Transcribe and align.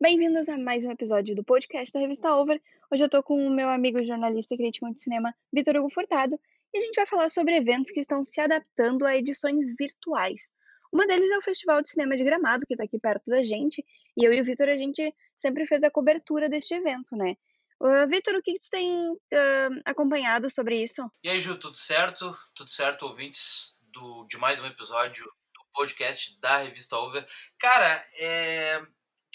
Bem-vindos 0.00 0.48
a 0.48 0.56
mais 0.56 0.84
um 0.84 0.92
episódio 0.92 1.34
do 1.34 1.42
podcast 1.42 1.92
da 1.92 1.98
revista 1.98 2.32
Over. 2.32 2.62
Hoje 2.88 3.02
eu 3.02 3.08
tô 3.08 3.20
com 3.20 3.44
o 3.44 3.50
meu 3.50 3.68
amigo 3.68 4.00
jornalista 4.04 4.54
e 4.54 4.56
crítico 4.56 4.88
de 4.94 5.00
cinema, 5.00 5.34
Vitor 5.52 5.74
Hugo 5.74 5.90
Furtado, 5.90 6.38
e 6.72 6.78
a 6.78 6.80
gente 6.80 6.94
vai 6.94 7.04
falar 7.04 7.28
sobre 7.30 7.56
eventos 7.56 7.90
que 7.90 7.98
estão 7.98 8.22
se 8.22 8.40
adaptando 8.40 9.04
a 9.04 9.16
edições 9.16 9.66
virtuais. 9.76 10.52
Uma 10.92 11.04
deles 11.04 11.28
é 11.32 11.38
o 11.38 11.42
Festival 11.42 11.82
de 11.82 11.88
Cinema 11.88 12.16
de 12.16 12.22
Gramado, 12.22 12.64
que 12.64 12.74
está 12.74 12.84
aqui 12.84 12.96
perto 12.96 13.28
da 13.28 13.42
gente, 13.42 13.84
e 14.16 14.24
eu 14.24 14.32
e 14.32 14.40
o 14.40 14.44
Vitor, 14.44 14.68
a 14.68 14.76
gente 14.76 15.12
sempre 15.36 15.66
fez 15.66 15.82
a 15.82 15.90
cobertura 15.90 16.48
deste 16.48 16.74
evento, 16.74 17.16
né? 17.16 17.36
Uh, 17.80 18.08
Vitor, 18.08 18.36
o 18.36 18.42
que, 18.42 18.52
que 18.52 18.60
tu 18.60 18.70
tem 18.70 19.10
uh, 19.10 19.82
acompanhado 19.84 20.48
sobre 20.48 20.80
isso? 20.80 21.10
E 21.24 21.28
aí, 21.28 21.40
Ju, 21.40 21.58
tudo 21.58 21.76
certo? 21.76 22.38
Tudo 22.54 22.70
certo, 22.70 23.02
ouvintes 23.02 23.80
do, 23.92 24.24
de 24.26 24.38
mais 24.38 24.62
um 24.62 24.66
episódio 24.66 25.24
do 25.24 25.64
podcast 25.72 26.38
da 26.40 26.58
revista 26.58 26.96
Over. 26.96 27.26
Cara, 27.58 28.00
é... 28.14 28.80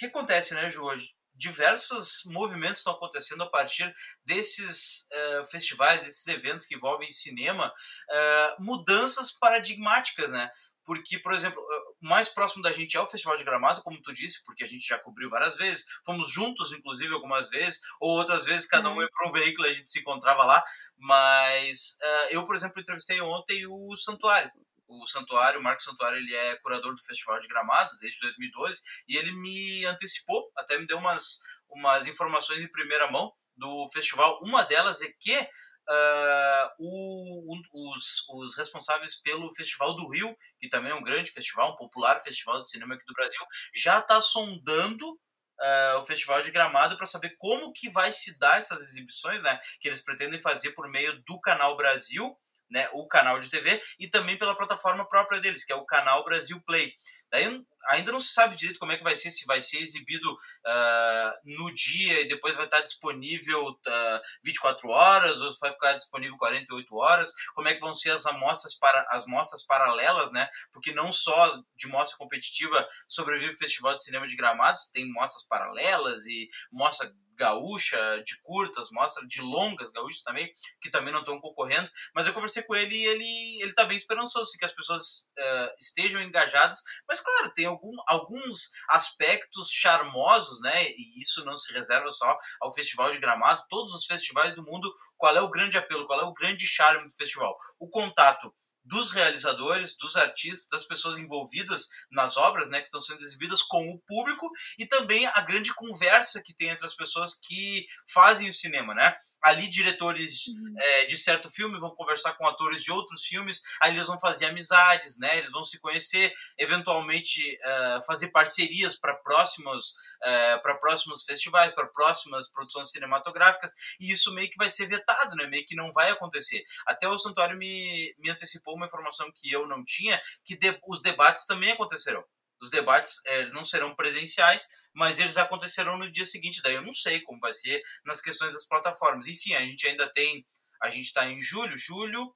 o 0.07 0.11
que 0.11 0.17
acontece, 0.17 0.53
né, 0.53 0.69
Ju, 0.69 0.83
hoje? 0.83 1.13
diversos 1.35 2.23
movimentos 2.27 2.77
estão 2.77 2.93
acontecendo 2.93 3.43
a 3.43 3.49
partir 3.49 3.93
desses 4.23 5.07
uh, 5.11 5.45
festivais, 5.45 6.03
desses 6.03 6.27
eventos 6.27 6.65
que 6.65 6.75
envolvem 6.75 7.09
cinema, 7.09 7.67
uh, 7.69 8.63
mudanças 8.63 9.31
paradigmáticas, 9.31 10.31
né? 10.31 10.49
porque, 10.85 11.17
por 11.19 11.33
exemplo, 11.33 11.61
o 12.01 12.07
mais 12.07 12.27
próximo 12.27 12.61
da 12.61 12.71
gente 12.71 12.97
é 12.97 12.99
o 12.99 13.07
Festival 13.07 13.37
de 13.37 13.45
Gramado, 13.45 13.81
como 13.83 14.01
tu 14.01 14.13
disse, 14.13 14.43
porque 14.43 14.65
a 14.65 14.67
gente 14.67 14.85
já 14.85 14.99
cobriu 14.99 15.29
várias 15.29 15.55
vezes, 15.55 15.85
fomos 16.05 16.29
juntos, 16.29 16.73
inclusive, 16.73 17.13
algumas 17.13 17.49
vezes, 17.49 17.79
ou 18.01 18.17
outras 18.17 18.45
vezes 18.45 18.67
cada 18.67 18.89
um 18.89 18.95
uhum. 18.95 19.01
ia 19.01 19.07
para 19.09 19.29
um 19.29 19.31
veículo 19.31 19.65
e 19.65 19.69
a 19.69 19.73
gente 19.73 19.89
se 19.89 19.99
encontrava 19.99 20.43
lá, 20.43 20.61
mas 20.97 21.97
eu, 22.31 22.43
por 22.45 22.53
exemplo, 22.53 22.81
entrevistei 22.81 23.21
ontem 23.21 23.65
o 23.65 23.95
Santuário, 23.95 24.51
o 24.87 25.05
Santuário, 25.07 25.59
o 25.59 25.63
Marcos 25.63 25.85
Santuário, 25.85 26.17
ele 26.17 26.33
é 26.33 26.55
curador 26.57 26.93
do 26.93 27.03
Festival 27.03 27.39
de 27.39 27.47
Gramados 27.47 27.97
desde 27.99 28.19
2012 28.19 28.81
e 29.07 29.17
ele 29.17 29.31
me 29.31 29.85
antecipou, 29.85 30.51
até 30.57 30.77
me 30.77 30.85
deu 30.85 30.97
umas, 30.97 31.39
umas 31.69 32.07
informações 32.07 32.59
em 32.59 32.71
primeira 32.71 33.09
mão 33.09 33.31
do 33.55 33.89
festival. 33.89 34.39
Uma 34.41 34.63
delas 34.63 35.01
é 35.01 35.11
que 35.19 35.37
uh, 35.37 36.69
o, 36.79 37.55
os, 37.73 38.27
os 38.29 38.57
responsáveis 38.57 39.19
pelo 39.21 39.53
Festival 39.53 39.95
do 39.95 40.09
Rio, 40.09 40.35
que 40.59 40.69
também 40.69 40.91
é 40.91 40.95
um 40.95 41.03
grande 41.03 41.31
festival, 41.31 41.73
um 41.73 41.75
popular 41.75 42.19
festival 42.21 42.59
de 42.59 42.69
cinema 42.69 42.95
aqui 42.95 43.05
do 43.05 43.13
Brasil, 43.13 43.41
já 43.75 43.99
está 43.99 44.19
sondando 44.21 45.07
uh, 45.11 45.97
o 45.99 46.05
Festival 46.05 46.41
de 46.41 46.51
Gramado 46.51 46.97
para 46.97 47.05
saber 47.05 47.35
como 47.37 47.73
que 47.73 47.89
vai 47.89 48.11
se 48.11 48.37
dar 48.39 48.57
essas 48.57 48.81
exibições, 48.81 49.43
né? 49.43 49.59
Que 49.79 49.87
eles 49.87 50.01
pretendem 50.01 50.39
fazer 50.39 50.71
por 50.71 50.89
meio 50.89 51.21
do 51.23 51.39
Canal 51.41 51.75
Brasil, 51.75 52.35
né? 52.73 52.89
O 52.93 53.07
canal 53.07 53.37
de 53.37 53.51
TV 53.51 53.79
e 53.99 54.07
também 54.07 54.35
pela 54.35 54.57
plataforma 54.57 55.07
própria 55.07 55.39
deles, 55.39 55.63
que 55.63 55.71
é 55.71 55.75
o 55.75 55.85
Canal 55.85 56.25
Brasil 56.25 56.59
Play. 56.65 56.91
Daí 57.31 57.63
ainda 57.89 58.11
não 58.11 58.19
se 58.19 58.33
sabe 58.33 58.55
direito 58.55 58.79
como 58.79 58.91
é 58.91 58.97
que 58.97 59.03
vai 59.03 59.15
ser, 59.15 59.29
se 59.29 59.45
vai 59.45 59.61
ser 59.61 59.79
exibido 59.79 60.31
uh, 60.31 61.31
no 61.43 61.73
dia 61.73 62.21
e 62.21 62.27
depois 62.27 62.55
vai 62.55 62.65
estar 62.65 62.81
disponível 62.81 63.69
uh, 63.69 63.77
ah, 63.87 64.21
24 64.43 64.89
horas 64.89 65.41
ou 65.41 65.51
se 65.51 65.59
vai 65.59 65.71
ficar 65.71 65.93
disponível 65.93 66.37
48 66.37 66.95
horas, 66.95 67.31
como 67.53 67.67
é 67.67 67.73
que 67.73 67.79
vão 67.79 67.93
ser 67.93 68.11
as 68.11 68.25
amostras 68.25 68.75
para 68.75 69.05
as 69.09 69.25
mostras 69.25 69.63
paralelas, 69.65 70.31
né? 70.31 70.47
Porque 70.71 70.93
não 70.93 71.11
só 71.11 71.51
de 71.75 71.87
mostra 71.87 72.17
competitiva 72.17 72.87
sobrevive 73.07 73.53
o 73.53 73.57
Festival 73.57 73.95
de 73.95 74.03
Cinema 74.03 74.27
de 74.27 74.35
Gramados, 74.35 74.89
tem 74.91 75.11
mostras 75.11 75.45
paralelas 75.45 76.25
e 76.25 76.49
mostra 76.71 77.11
gaúcha, 77.35 77.97
de 78.25 78.41
curtas, 78.41 78.89
mostra 78.91 79.25
de 79.27 79.41
longas 79.41 79.91
gaúchas 79.91 80.21
também, 80.23 80.51
que 80.81 80.89
também 80.89 81.13
não 81.13 81.21
estão 81.21 81.39
concorrendo. 81.39 81.89
Mas 82.13 82.27
eu 82.27 82.33
conversei 82.33 82.63
com 82.63 82.75
ele 82.75 82.95
e 82.95 83.05
ele, 83.05 83.61
ele 83.61 83.73
tá 83.73 83.85
bem 83.85 83.97
esperançoso 83.97 84.57
que 84.57 84.65
as 84.65 84.73
pessoas 84.73 85.27
uh, 85.37 85.75
estejam 85.79 86.21
engajadas. 86.21 86.79
Mas, 87.07 87.21
claro, 87.21 87.51
tem 87.53 87.65
algum, 87.65 87.95
alguns 88.07 88.71
aspectos 88.89 89.69
charmosos, 89.71 90.61
né? 90.61 90.89
E 90.89 91.19
isso 91.19 91.43
não 91.45 91.57
se 91.57 91.73
reserva 91.73 92.09
só 92.09 92.37
ao 92.61 92.73
Festival 92.73 93.11
de 93.11 93.19
Gramado. 93.19 93.63
Todos 93.69 93.93
os 93.93 94.05
festivais 94.05 94.53
do 94.53 94.63
mundo, 94.63 94.91
qual 95.17 95.35
é 95.35 95.41
o 95.41 95.49
grande 95.49 95.77
apelo, 95.77 96.07
qual 96.07 96.19
é 96.19 96.23
o 96.23 96.33
grande 96.33 96.67
charme 96.67 97.07
do 97.07 97.15
festival? 97.15 97.55
O 97.79 97.89
contato 97.89 98.53
dos 98.83 99.11
realizadores, 99.11 99.95
dos 99.97 100.15
artistas, 100.15 100.67
das 100.69 100.85
pessoas 100.85 101.17
envolvidas 101.17 101.87
nas 102.11 102.37
obras, 102.37 102.69
né, 102.69 102.79
que 102.79 102.85
estão 102.85 103.01
sendo 103.01 103.21
exibidas 103.21 103.61
com 103.61 103.87
o 103.89 103.99
público 104.07 104.49
e 104.77 104.85
também 104.85 105.25
a 105.25 105.41
grande 105.41 105.73
conversa 105.73 106.41
que 106.43 106.53
tem 106.53 106.69
entre 106.69 106.85
as 106.85 106.95
pessoas 106.95 107.39
que 107.41 107.85
fazem 108.11 108.49
o 108.49 108.53
cinema, 108.53 108.93
né? 108.93 109.15
Ali 109.43 109.67
diretores 109.67 110.47
uhum. 110.47 110.75
é, 110.79 111.05
de 111.05 111.17
certo 111.17 111.51
filme 111.51 111.77
vão 111.77 111.93
conversar 111.93 112.33
com 112.33 112.47
atores 112.47 112.81
de 112.81 112.91
outros 112.91 113.25
filmes, 113.25 113.61
aí 113.81 113.93
eles 113.93 114.07
vão 114.07 114.17
fazer 114.19 114.45
amizades, 114.45 115.19
né? 115.19 115.37
Eles 115.37 115.51
vão 115.51 115.63
se 115.63 115.81
conhecer, 115.81 116.33
eventualmente 116.57 117.59
uh, 117.59 118.05
fazer 118.05 118.29
parcerias 118.29 118.97
para 118.97 119.13
próximos, 119.15 119.91
uh, 119.91 120.61
para 120.61 120.77
próximos 120.77 121.23
festivais, 121.23 121.73
para 121.73 121.87
próximas 121.87 122.49
produções 122.49 122.89
cinematográficas, 122.89 123.73
e 123.99 124.09
isso 124.09 124.33
meio 124.33 124.49
que 124.49 124.57
vai 124.57 124.69
ser 124.69 124.87
vetado, 124.87 125.35
né? 125.35 125.45
Meio 125.45 125.65
que 125.65 125.75
não 125.75 125.91
vai 125.91 126.09
acontecer. 126.09 126.63
Até 126.87 127.07
o 127.07 127.19
Santuário 127.19 127.57
me, 127.57 128.15
me 128.19 128.29
antecipou 128.29 128.75
uma 128.75 128.85
informação 128.85 129.29
que 129.35 129.51
eu 129.51 129.67
não 129.67 129.83
tinha, 129.83 130.21
que 130.45 130.55
de, 130.55 130.79
os 130.87 131.01
debates 131.01 131.45
também 131.45 131.71
acontecerão. 131.71 132.23
Os 132.61 132.69
debates 132.69 133.17
eles 133.25 133.51
não 133.51 133.63
serão 133.63 133.93
presenciais, 133.93 134.69
mas 134.93 135.19
eles 135.19 135.37
acontecerão 135.37 135.97
no 135.97 136.11
dia 136.11 136.25
seguinte. 136.25 136.61
Daí 136.61 136.75
eu 136.75 136.81
não 136.81 136.91
sei 136.91 137.21
como 137.21 137.39
vai 137.39 137.53
ser 137.53 137.81
nas 138.05 138.21
questões 138.21 138.53
das 138.53 138.65
plataformas. 138.67 139.27
Enfim, 139.27 139.53
a 139.53 139.61
gente 139.61 139.87
ainda 139.87 140.11
tem. 140.11 140.45
A 140.81 140.89
gente 140.89 141.05
está 141.05 141.27
em 141.29 141.41
julho, 141.41 141.75
julho. 141.77 142.33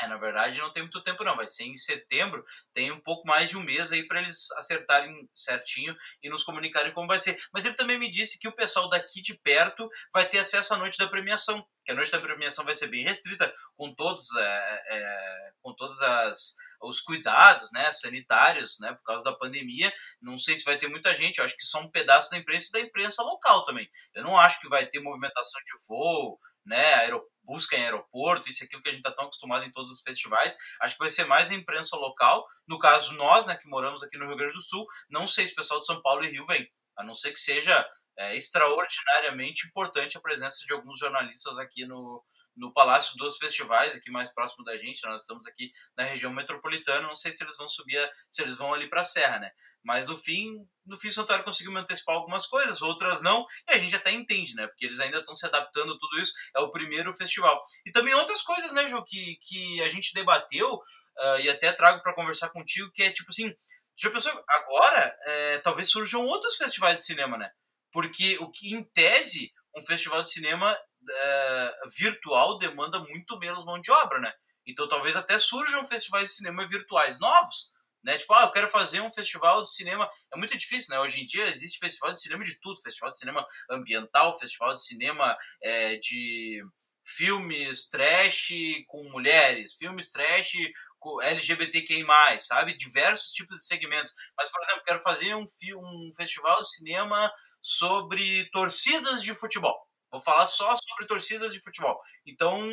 É, 0.00 0.08
na 0.08 0.16
verdade, 0.16 0.58
não 0.58 0.72
tem 0.72 0.82
muito 0.82 1.02
tempo, 1.02 1.22
não. 1.22 1.36
Vai 1.36 1.46
ser 1.46 1.64
em 1.64 1.76
setembro. 1.76 2.44
Tem 2.72 2.90
um 2.90 3.00
pouco 3.00 3.26
mais 3.26 3.48
de 3.48 3.56
um 3.56 3.62
mês 3.62 3.92
aí 3.92 4.06
para 4.06 4.20
eles 4.20 4.50
acertarem 4.52 5.28
certinho 5.32 5.94
e 6.22 6.28
nos 6.28 6.42
comunicarem 6.42 6.92
como 6.92 7.06
vai 7.06 7.18
ser. 7.18 7.40
Mas 7.52 7.64
ele 7.64 7.74
também 7.74 7.98
me 7.98 8.10
disse 8.10 8.38
que 8.38 8.48
o 8.48 8.54
pessoal 8.54 8.88
daqui 8.88 9.20
de 9.22 9.34
perto 9.38 9.88
vai 10.12 10.28
ter 10.28 10.38
acesso 10.38 10.74
à 10.74 10.76
noite 10.76 10.98
da 10.98 11.08
premiação. 11.08 11.64
Que 11.84 11.92
a 11.92 11.94
noite 11.94 12.10
da 12.10 12.20
premiação 12.20 12.64
vai 12.64 12.74
ser 12.74 12.88
bem 12.88 13.04
restrita, 13.04 13.52
com 13.76 13.94
todos, 13.94 14.34
é, 14.36 14.82
é, 14.88 15.50
com 15.62 15.74
todas 15.74 16.00
as 16.02 16.56
os 16.86 17.00
cuidados 17.00 17.70
né, 17.72 17.90
sanitários 17.92 18.78
né, 18.80 18.92
por 18.92 19.02
causa 19.02 19.24
da 19.24 19.34
pandemia. 19.34 19.92
Não 20.20 20.36
sei 20.36 20.56
se 20.56 20.64
vai 20.64 20.76
ter 20.76 20.88
muita 20.88 21.14
gente, 21.14 21.38
eu 21.38 21.44
acho 21.44 21.56
que 21.56 21.64
só 21.64 21.80
um 21.80 21.90
pedaço 21.90 22.30
da 22.30 22.38
imprensa 22.38 22.68
e 22.68 22.72
da 22.72 22.80
imprensa 22.80 23.22
local 23.22 23.64
também. 23.64 23.88
Eu 24.14 24.24
não 24.24 24.38
acho 24.38 24.60
que 24.60 24.68
vai 24.68 24.86
ter 24.86 25.00
movimentação 25.00 25.60
de 25.64 25.86
voo, 25.88 26.38
né, 26.64 27.10
busca 27.42 27.76
em 27.76 27.82
aeroporto, 27.82 28.48
isso 28.48 28.62
é 28.62 28.66
aquilo 28.66 28.82
que 28.82 28.88
a 28.88 28.92
gente 28.92 29.00
está 29.00 29.14
tão 29.14 29.26
acostumado 29.26 29.64
em 29.64 29.70
todos 29.70 29.90
os 29.90 30.00
festivais. 30.00 30.56
Acho 30.80 30.94
que 30.94 31.00
vai 31.00 31.10
ser 31.10 31.26
mais 31.26 31.50
a 31.50 31.54
imprensa 31.54 31.96
local. 31.96 32.46
No 32.66 32.78
caso, 32.78 33.12
nós, 33.14 33.46
né, 33.46 33.56
que 33.56 33.68
moramos 33.68 34.02
aqui 34.02 34.16
no 34.16 34.26
Rio 34.26 34.36
Grande 34.36 34.54
do 34.54 34.62
Sul, 34.62 34.86
não 35.10 35.26
sei 35.26 35.46
se 35.46 35.52
o 35.52 35.56
pessoal 35.56 35.80
de 35.80 35.86
São 35.86 36.00
Paulo 36.00 36.24
e 36.24 36.30
Rio 36.30 36.46
vem, 36.46 36.66
a 36.96 37.04
não 37.04 37.14
ser 37.14 37.32
que 37.32 37.38
seja 37.38 37.86
é, 38.16 38.36
extraordinariamente 38.36 39.66
importante 39.66 40.16
a 40.16 40.20
presença 40.20 40.64
de 40.64 40.72
alguns 40.72 40.98
jornalistas 40.98 41.58
aqui 41.58 41.84
no, 41.84 42.24
no 42.56 42.72
Palácio 42.72 43.16
dos 43.16 43.36
Festivais, 43.36 43.94
aqui 43.94 44.10
mais 44.10 44.32
próximo 44.32 44.64
da 44.64 44.76
gente. 44.76 45.06
Nós 45.06 45.22
estamos 45.22 45.46
aqui 45.46 45.72
na 45.96 46.04
região 46.04 46.32
metropolitana. 46.32 47.06
Não 47.06 47.14
sei 47.14 47.32
se 47.32 47.42
eles 47.42 47.56
vão 47.56 47.68
subir, 47.68 47.98
a, 47.98 48.10
se 48.30 48.42
eles 48.42 48.56
vão 48.56 48.72
ali 48.72 48.88
para 48.88 49.00
a 49.00 49.04
Serra, 49.04 49.38
né? 49.38 49.50
Mas 49.82 50.06
no 50.06 50.16
fim, 50.16 50.50
no 50.86 50.96
fim, 50.96 51.08
o 51.08 51.12
Santuário 51.12 51.44
conseguiu 51.44 51.72
me 51.72 51.80
antecipar 51.80 52.14
algumas 52.14 52.46
coisas, 52.46 52.80
outras 52.80 53.20
não, 53.20 53.44
e 53.68 53.72
a 53.72 53.78
gente 53.78 53.94
até 53.94 54.10
entende, 54.10 54.54
né? 54.54 54.66
Porque 54.66 54.86
eles 54.86 54.98
ainda 54.98 55.18
estão 55.18 55.36
se 55.36 55.44
adaptando 55.46 55.92
a 55.92 55.98
tudo 55.98 56.20
isso. 56.20 56.32
É 56.56 56.60
o 56.60 56.70
primeiro 56.70 57.12
festival. 57.14 57.60
E 57.84 57.90
também 57.90 58.14
outras 58.14 58.42
coisas, 58.42 58.72
né, 58.72 58.86
Ju, 58.86 59.04
que, 59.04 59.36
que 59.42 59.82
a 59.82 59.88
gente 59.88 60.14
debateu 60.14 60.74
uh, 60.74 61.40
e 61.40 61.50
até 61.50 61.72
trago 61.72 62.02
para 62.02 62.14
conversar 62.14 62.48
contigo, 62.50 62.90
que 62.92 63.02
é 63.02 63.10
tipo 63.10 63.30
assim. 63.30 63.54
Já 63.96 64.10
pensou, 64.10 64.32
agora 64.48 65.16
é, 65.24 65.58
talvez 65.58 65.88
surjam 65.88 66.24
outros 66.24 66.56
festivais 66.56 66.96
de 66.96 67.04
cinema, 67.04 67.38
né? 67.38 67.48
Porque 67.92 68.36
o 68.40 68.50
que, 68.50 68.74
em 68.74 68.82
tese, 68.82 69.52
um 69.76 69.80
festival 69.80 70.20
de 70.22 70.32
cinema 70.32 70.76
é, 71.10 71.72
virtual 71.98 72.58
demanda 72.58 72.98
muito 73.00 73.38
menos 73.38 73.64
mão 73.64 73.80
de 73.80 73.90
obra, 73.90 74.20
né? 74.20 74.32
Então 74.66 74.88
talvez 74.88 75.16
até 75.16 75.38
surjam 75.38 75.86
festivais 75.86 76.30
de 76.30 76.36
cinema 76.36 76.66
virtuais 76.66 77.18
novos, 77.18 77.72
né? 78.02 78.16
Tipo, 78.18 78.34
ah, 78.34 78.42
eu 78.42 78.50
quero 78.50 78.68
fazer 78.68 79.00
um 79.00 79.12
festival 79.12 79.62
de 79.62 79.74
cinema. 79.74 80.08
É 80.32 80.36
muito 80.36 80.56
difícil, 80.56 80.94
né? 80.94 81.00
Hoje 81.00 81.20
em 81.20 81.24
dia 81.24 81.46
existe 81.48 81.78
festival 81.78 82.12
de 82.12 82.20
cinema 82.20 82.44
de 82.44 82.58
tudo, 82.60 82.80
festival 82.80 83.10
de 83.10 83.18
cinema 83.18 83.46
ambiental, 83.70 84.38
festival 84.38 84.74
de 84.74 84.84
cinema 84.84 85.36
é, 85.62 85.96
de 85.96 86.62
filmes 87.06 87.88
trash 87.88 88.48
com 88.86 89.10
mulheres, 89.10 89.74
filmes 89.74 90.10
trash 90.10 90.54
com 90.98 91.20
LGBTQI+, 91.20 92.06
sabe? 92.40 92.76
Diversos 92.76 93.30
tipos 93.32 93.58
de 93.58 93.66
segmentos. 93.66 94.14
Mas, 94.36 94.50
por 94.50 94.62
exemplo, 94.62 94.84
quero 94.84 95.00
fazer 95.00 95.34
um, 95.34 95.44
um 95.76 96.10
festival 96.16 96.60
de 96.62 96.70
cinema 96.70 97.32
sobre 97.62 98.48
torcidas 98.50 99.22
de 99.22 99.34
futebol. 99.34 99.78
Vou 100.14 100.22
falar 100.22 100.46
só 100.46 100.76
sobre 100.76 101.08
torcidas 101.08 101.52
de 101.52 101.60
futebol. 101.60 102.00
Então, 102.24 102.70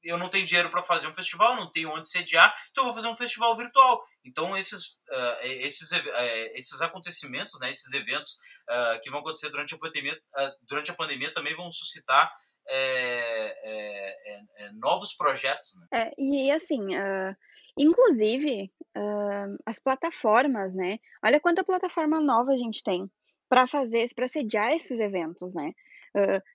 eu 0.00 0.16
não 0.16 0.28
tenho 0.28 0.46
dinheiro 0.46 0.70
para 0.70 0.80
fazer 0.80 1.08
um 1.08 1.14
festival, 1.14 1.56
não 1.56 1.72
tenho 1.72 1.90
onde 1.90 2.08
sediar, 2.08 2.54
então 2.70 2.84
vou 2.84 2.94
fazer 2.94 3.08
um 3.08 3.16
festival 3.16 3.56
virtual. 3.56 4.00
Então, 4.24 4.56
esses, 4.56 5.00
uh, 5.10 5.38
esses, 5.42 5.90
uh, 5.90 5.98
esses 6.54 6.80
acontecimentos, 6.80 7.58
né, 7.58 7.68
esses 7.68 7.92
eventos 7.92 8.38
uh, 8.70 9.00
que 9.02 9.10
vão 9.10 9.18
acontecer 9.18 9.50
durante 9.50 9.74
a 9.74 9.78
pandemia, 9.78 10.16
durante 10.62 10.92
a 10.92 10.94
pandemia 10.94 11.34
também 11.34 11.56
vão 11.56 11.72
suscitar 11.72 12.32
novos 14.74 15.14
projetos. 15.14 15.74
Né? 15.80 15.86
É, 15.92 16.12
e 16.16 16.48
assim, 16.52 16.80
inclusive, 17.76 18.70
as 19.66 19.80
plataformas, 19.80 20.74
né? 20.74 21.00
Olha 21.24 21.40
quanta 21.40 21.64
plataforma 21.64 22.20
nova 22.20 22.52
a 22.52 22.56
gente 22.56 22.84
tem. 22.84 23.10
para 23.48 23.66
fazer, 23.66 24.06
para 24.14 24.28
sediar 24.28 24.72
esses 24.72 25.00
eventos, 25.00 25.54
né? 25.54 25.72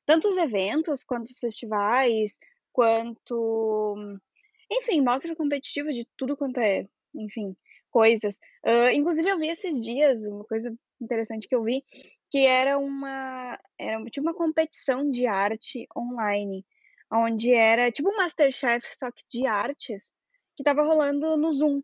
Tanto 0.06 0.30
os 0.30 0.38
eventos 0.38 1.04
quanto 1.04 1.26
os 1.26 1.40
festivais, 1.40 2.40
quanto, 2.72 3.96
enfim, 4.72 5.02
mostra 5.02 5.36
competitiva 5.36 5.92
de 5.92 6.08
tudo 6.18 6.36
quanto 6.36 6.60
é, 6.60 6.88
enfim, 7.16 7.56
coisas. 7.92 8.40
Uh, 8.66 8.90
inclusive 8.94 9.30
eu 9.30 9.38
vi 9.38 9.48
esses 9.48 9.80
dias 9.80 10.26
uma 10.26 10.44
coisa 10.46 10.76
interessante 11.00 11.48
que 11.48 11.56
eu 11.56 11.64
vi, 11.64 11.84
que 12.32 12.48
era 12.48 12.78
uma, 12.78 13.58
era 13.80 14.04
tipo 14.06 14.28
uma 14.28 14.34
competição 14.34 15.10
de 15.10 15.28
arte 15.28 15.88
online, 15.96 16.66
onde 17.12 17.54
era 17.54 17.92
tipo 17.92 18.10
um 18.10 18.18
Masterchef 18.18 18.84
só 18.96 19.12
que 19.12 19.24
de 19.30 19.46
artes, 19.46 20.14
que 20.56 20.64
tava 20.64 20.84
rolando 20.84 21.38
no 21.38 21.54
Zoom. 21.54 21.82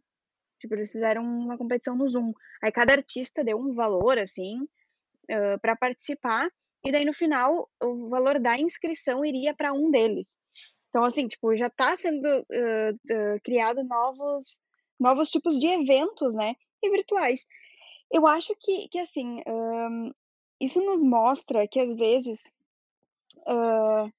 Tipo, 0.60 0.76
eles 0.76 0.92
fizeram 0.92 1.24
uma 1.24 1.58
competição 1.58 1.96
no 1.96 2.08
Zoom. 2.08 2.34
Aí 2.62 2.72
cada 2.72 2.94
artista 2.94 3.44
deu 3.44 3.58
um 3.58 3.74
valor, 3.74 4.18
assim, 4.18 4.62
uh, 4.62 5.60
para 5.62 5.76
participar. 5.76 6.50
E 6.86 6.92
daí, 6.92 7.04
no 7.06 7.14
final, 7.14 7.70
o 7.84 8.10
valor 8.10 8.40
da 8.40 8.58
inscrição 8.58 9.26
iria 9.26 9.54
para 9.54 9.74
um 9.74 9.92
deles. 9.92 10.38
Então, 10.90 11.04
assim, 11.04 11.28
tipo, 11.28 11.56
já 11.56 11.68
está 11.68 11.96
sendo 11.96 12.26
uh, 12.26 12.94
uh, 12.94 13.42
criado 13.44 13.84
novos, 13.84 14.60
novos 15.00 15.30
tipos 15.30 15.60
de 15.60 15.68
eventos, 15.68 16.34
né? 16.34 16.56
E 16.82 16.90
virtuais. 16.90 17.46
Eu 18.12 18.26
acho 18.26 18.56
que, 18.60 18.88
que 18.88 18.98
assim, 18.98 19.42
um, 19.48 20.12
isso 20.60 20.82
nos 20.82 21.04
mostra 21.04 21.68
que, 21.68 21.80
às 21.80 21.94
vezes, 21.94 22.52
uh, 23.40 24.12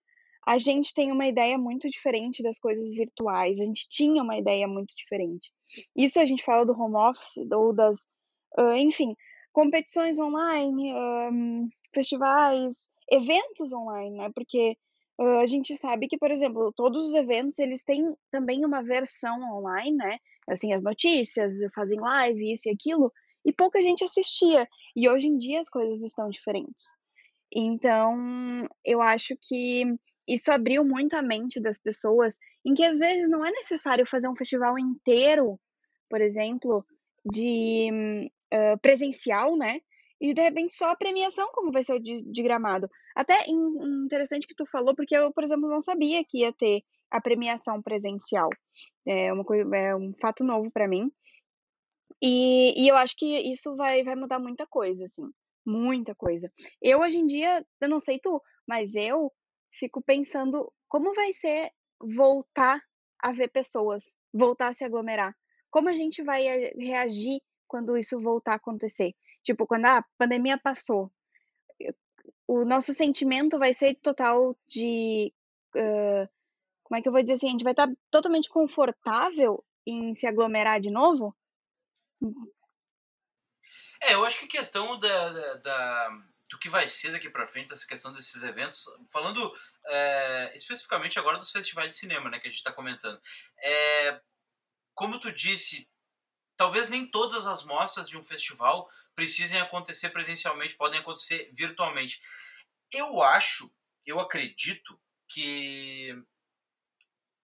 a 0.47 0.59
gente 0.59 0.95
tem 0.95 1.11
uma 1.11 1.27
ideia 1.27 1.59
muito 1.59 1.89
diferente 1.89 2.43
das 2.43 2.59
coisas 2.59 2.93
virtuais. 2.93 3.59
A 3.59 3.65
gente 3.65 3.89
tinha 3.89 4.23
uma 4.23 4.39
ideia 4.39 4.69
muito 4.69 4.95
diferente. 4.95 5.53
Isso 5.97 6.21
a 6.21 6.25
gente 6.25 6.45
fala 6.45 6.65
do 6.65 6.73
home 6.73 6.97
office 6.97 7.37
ou 7.53 7.73
das, 7.73 8.09
uh, 8.59 8.75
enfim, 8.77 9.17
competições 9.53 10.19
online, 10.19 10.93
um, 10.95 11.69
festivais, 11.95 12.91
eventos 13.11 13.73
online, 13.73 14.19
né? 14.19 14.31
Porque 14.35 14.77
uh, 15.19 15.39
a 15.39 15.47
gente 15.47 15.77
sabe 15.77 16.07
que, 16.07 16.19
por 16.19 16.31
exemplo, 16.31 16.73
todos 16.75 17.09
os 17.09 17.15
eventos 17.15 17.59
eles 17.59 17.85
têm 17.85 18.15
também 18.31 18.65
uma 18.65 18.83
versão 18.83 19.41
online, 19.57 19.97
né? 19.97 20.19
Assim, 20.49 20.73
as 20.73 20.83
notícias, 20.83 21.59
fazem 21.75 21.99
live, 21.99 22.53
isso 22.53 22.69
e 22.69 22.73
aquilo, 22.73 23.13
e 23.45 23.53
pouca 23.53 23.81
gente 23.83 24.05
assistia. 24.05 24.69
E 24.97 25.09
hoje 25.09 25.27
em 25.27 25.37
dia 25.37 25.61
as 25.61 25.69
coisas 25.69 26.03
estão 26.03 26.29
diferentes. 26.29 26.87
Então, 27.53 28.69
eu 28.85 29.03
acho 29.03 29.37
que 29.41 29.85
isso 30.29 30.53
abriu 30.53 30.85
muito 30.85 31.15
a 31.15 31.23
mente 31.23 31.61
das 31.61 31.77
pessoas, 31.77 32.39
em 32.65 32.73
que 32.75 32.85
às 32.85 33.01
vezes 33.01 33.29
não 33.29 33.45
é 33.45 33.51
necessário 33.51 34.07
fazer 34.07 34.29
um 34.29 34.37
festival 34.37 34.79
inteiro, 34.79 35.59
por 36.09 36.21
exemplo, 36.21 36.85
de 37.25 38.31
presencial, 38.83 39.57
né? 39.57 39.81
E 40.21 40.35
de 40.35 40.43
repente 40.43 40.75
só 40.75 40.91
a 40.91 40.97
premiação, 40.97 41.49
como 41.53 41.73
vai 41.73 41.83
ser 41.83 41.99
de, 42.01 42.23
de 42.23 42.43
gramado. 42.43 42.91
Até 43.17 43.45
interessante 43.49 44.47
que 44.47 44.55
tu 44.55 44.67
falou, 44.67 44.95
porque 44.95 45.17
eu, 45.17 45.33
por 45.33 45.43
exemplo, 45.43 45.69
não 45.69 45.81
sabia 45.81 46.23
que 46.25 46.41
ia 46.41 46.53
ter 46.53 46.83
a 47.11 47.21
premiação 47.21 47.83
presencial. 47.83 48.51
É, 49.07 49.33
uma 49.33 49.45
coisa, 49.45 49.75
é 49.75 49.97
um 49.97 50.13
fato 50.21 50.45
novo 50.45 50.71
para 50.71 50.87
mim. 50.87 51.11
E, 52.23 52.75
e 52.77 52.89
eu 52.89 52.97
acho 52.97 53.17
que 53.17 53.27
isso 53.51 53.75
vai, 53.77 54.05
vai 54.05 54.15
mudar 54.15 54.39
muita 54.39 54.67
coisa, 54.67 55.07
assim. 55.07 55.25
Muita 55.67 56.15
coisa. 56.15 56.53
Eu, 56.83 57.01
hoje 57.01 57.19
em 57.19 57.27
dia, 57.27 57.65
eu 57.81 57.89
não 57.89 57.99
sei 57.99 58.19
tu, 58.19 58.43
mas 58.67 58.95
eu 58.95 59.33
fico 59.79 60.03
pensando 60.03 60.71
como 60.89 61.15
vai 61.15 61.33
ser 61.33 61.71
voltar 61.99 62.83
a 63.23 63.33
ver 63.33 63.49
pessoas, 63.49 64.17
voltar 64.33 64.69
a 64.69 64.75
se 64.75 64.85
aglomerar. 64.85 65.35
Como 65.71 65.89
a 65.89 65.95
gente 65.95 66.23
vai 66.23 66.47
eh, 66.47 66.73
reagir 66.77 67.41
quando 67.71 67.97
isso 67.97 68.21
voltar 68.21 68.55
a 68.55 68.57
acontecer? 68.57 69.15
Tipo, 69.45 69.65
quando 69.65 69.87
a 69.87 70.05
pandemia 70.19 70.59
passou, 70.59 71.11
o 72.49 72.65
nosso 72.65 72.93
sentimento 72.93 73.61
vai 73.61 73.73
ser 73.73 73.95
total 73.95 74.57
de. 74.69 75.33
Uh, 75.77 76.29
como 76.83 76.99
é 76.99 77.01
que 77.01 77.07
eu 77.07 77.13
vou 77.13 77.23
dizer 77.23 77.35
assim? 77.35 77.47
A 77.47 77.51
gente 77.51 77.63
vai 77.63 77.73
estar 77.73 77.89
totalmente 78.11 78.49
confortável 78.49 79.65
em 79.87 80.13
se 80.17 80.27
aglomerar 80.27 80.81
de 80.81 80.91
novo? 80.91 81.35
É, 84.03 84.15
eu 84.15 84.25
acho 84.25 84.41
que 84.41 84.47
a 84.47 84.61
questão 84.61 84.99
da, 84.99 85.29
da, 85.31 85.55
da 85.55 86.11
do 86.51 86.59
que 86.59 86.69
vai 86.69 86.89
ser 86.89 87.13
daqui 87.13 87.31
para 87.31 87.47
frente, 87.47 87.73
essa 87.73 87.87
questão 87.87 88.13
desses 88.13 88.43
eventos, 88.43 88.85
falando 89.13 89.55
é, 89.87 90.53
especificamente 90.57 91.21
agora 91.21 91.39
dos 91.39 91.53
festivais 91.53 91.93
de 91.93 91.99
cinema, 92.01 92.29
né, 92.29 92.41
que 92.41 92.49
a 92.49 92.51
gente 92.51 92.59
está 92.59 92.73
comentando. 92.73 93.21
É, 93.63 94.21
como 94.93 95.21
tu 95.21 95.33
disse, 95.33 95.89
talvez 96.61 96.91
nem 96.91 97.07
todas 97.07 97.47
as 97.47 97.65
mostras 97.65 98.07
de 98.07 98.19
um 98.19 98.23
festival 98.23 98.87
precisem 99.15 99.59
acontecer 99.59 100.11
presencialmente, 100.11 100.77
podem 100.77 101.01
acontecer 101.01 101.49
virtualmente. 101.55 102.21
Eu 102.93 103.23
acho, 103.23 103.75
eu 104.05 104.21
acredito 104.21 105.01
que 105.27 106.15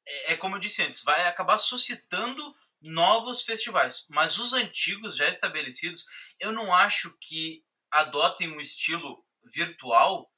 é, 0.07 0.35
é 0.35 0.37
como 0.37 0.57
eu 0.57 0.61
disse 0.61 0.83
antes, 0.83 1.03
vai 1.03 1.27
acabar 1.27 1.57
suscitando 1.57 2.55
novos 2.79 3.41
festivais, 3.41 4.05
mas 4.11 4.37
os 4.37 4.53
antigos 4.53 5.17
já 5.17 5.27
estabelecidos, 5.27 6.05
eu 6.39 6.53
não 6.53 6.75
acho 6.75 7.17
que 7.19 7.65
adotem 7.91 8.53
um 8.53 8.61
estilo 8.61 9.25
virtual 9.43 10.31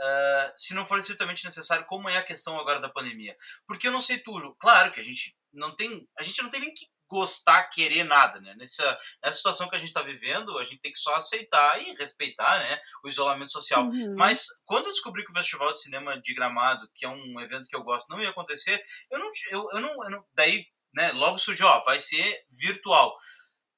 uh, 0.00 0.52
se 0.56 0.74
não 0.74 0.84
for 0.84 0.98
estritamente 0.98 1.44
necessário, 1.44 1.86
como 1.86 2.08
é 2.08 2.16
a 2.16 2.24
questão 2.24 2.58
agora 2.58 2.80
da 2.80 2.88
pandemia. 2.88 3.36
Porque 3.68 3.86
eu 3.86 3.92
não 3.92 4.00
sei 4.00 4.18
tudo. 4.18 4.56
Claro 4.56 4.92
que 4.92 4.98
a 4.98 5.04
gente 5.04 5.38
não 5.52 5.76
tem. 5.76 6.08
A 6.18 6.24
gente 6.24 6.42
não 6.42 6.50
tem 6.50 6.60
nem 6.60 6.74
que 6.74 6.88
gostar, 7.08 7.68
querer 7.68 8.04
nada, 8.04 8.40
né? 8.40 8.54
Nessa, 8.56 8.98
nessa 9.22 9.36
situação 9.36 9.68
que 9.68 9.76
a 9.76 9.78
gente 9.78 9.88
está 9.88 10.02
vivendo, 10.02 10.58
a 10.58 10.64
gente 10.64 10.80
tem 10.80 10.92
que 10.92 10.98
só 10.98 11.14
aceitar 11.14 11.80
e 11.80 11.94
respeitar, 11.94 12.58
né? 12.58 12.78
O 13.04 13.08
isolamento 13.08 13.52
social. 13.52 13.84
Uhum. 13.84 14.14
Mas 14.16 14.46
quando 14.64 14.86
eu 14.86 14.92
descobri 14.92 15.24
que 15.24 15.30
o 15.30 15.34
Festival 15.34 15.72
de 15.72 15.82
Cinema 15.82 16.20
de 16.20 16.34
Gramado, 16.34 16.88
que 16.94 17.04
é 17.04 17.08
um 17.08 17.40
evento 17.40 17.68
que 17.68 17.76
eu 17.76 17.82
gosto, 17.82 18.08
não 18.08 18.22
ia 18.22 18.30
acontecer, 18.30 18.82
eu 19.10 19.18
não, 19.18 19.30
eu, 19.50 19.68
eu 19.72 19.80
não, 19.80 20.04
eu 20.04 20.10
não 20.10 20.24
daí, 20.34 20.66
né? 20.94 21.12
Logo 21.12 21.38
surgiu, 21.38 21.66
ó, 21.66 21.82
vai 21.84 21.98
ser 21.98 22.44
virtual. 22.50 23.16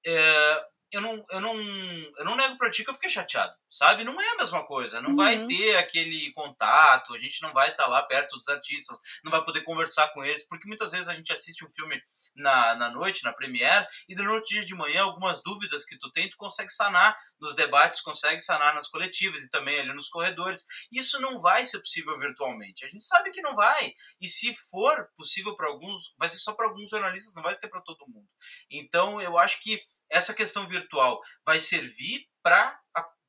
É, 0.06 0.64
eu 0.90 1.00
não, 1.00 1.24
eu 1.30 1.40
não, 1.40 1.54
eu 1.54 2.24
não 2.24 2.36
nego 2.36 2.56
pra 2.56 2.70
ti 2.70 2.82
que 2.82 2.90
eu 2.90 2.94
fiquei 2.94 3.10
chateado, 3.10 3.54
sabe? 3.70 4.04
Não 4.04 4.18
é 4.18 4.28
a 4.30 4.36
mesma 4.36 4.66
coisa, 4.66 5.02
não 5.02 5.10
uhum. 5.10 5.16
vai 5.16 5.44
ter 5.44 5.76
aquele 5.76 6.32
contato, 6.32 7.14
a 7.14 7.18
gente 7.18 7.42
não 7.42 7.52
vai 7.52 7.70
estar 7.70 7.84
tá 7.84 7.90
lá 7.90 8.02
perto 8.02 8.36
dos 8.36 8.48
artistas, 8.48 8.98
não 9.22 9.30
vai 9.30 9.44
poder 9.44 9.62
conversar 9.62 10.08
com 10.08 10.24
eles, 10.24 10.46
porque 10.48 10.66
muitas 10.66 10.92
vezes 10.92 11.08
a 11.08 11.14
gente 11.14 11.32
assiste 11.32 11.64
um 11.64 11.70
filme 11.70 12.00
na, 12.34 12.74
na 12.74 12.90
noite, 12.90 13.24
na 13.24 13.32
premiere, 13.32 13.86
e 14.08 14.14
no 14.14 14.32
outro 14.32 14.48
dia 14.48 14.64
de 14.64 14.74
manhã, 14.74 15.02
algumas 15.02 15.42
dúvidas 15.42 15.84
que 15.84 15.98
tu 15.98 16.10
tem, 16.10 16.30
tu 16.30 16.36
consegue 16.36 16.70
sanar 16.70 17.16
nos 17.40 17.54
debates, 17.54 18.00
consegue 18.00 18.40
sanar 18.40 18.74
nas 18.74 18.88
coletivas 18.88 19.40
e 19.42 19.50
também 19.50 19.78
ali 19.78 19.92
nos 19.92 20.08
corredores. 20.08 20.64
Isso 20.90 21.20
não 21.20 21.40
vai 21.40 21.64
ser 21.64 21.78
possível 21.80 22.18
virtualmente. 22.18 22.84
A 22.84 22.88
gente 22.88 23.04
sabe 23.04 23.30
que 23.30 23.42
não 23.42 23.54
vai. 23.54 23.92
E 24.20 24.28
se 24.28 24.54
for 24.70 25.08
possível 25.16 25.54
para 25.54 25.68
alguns, 25.68 26.14
vai 26.18 26.28
ser 26.28 26.38
só 26.38 26.52
para 26.54 26.66
alguns 26.66 26.90
jornalistas, 26.90 27.34
não 27.34 27.42
vai 27.42 27.54
ser 27.54 27.68
para 27.68 27.82
todo 27.82 28.08
mundo. 28.08 28.28
Então, 28.70 29.20
eu 29.20 29.38
acho 29.38 29.62
que 29.62 29.80
essa 30.10 30.34
questão 30.34 30.66
virtual 30.66 31.20
vai 31.44 31.60
servir 31.60 32.26
para 32.42 32.78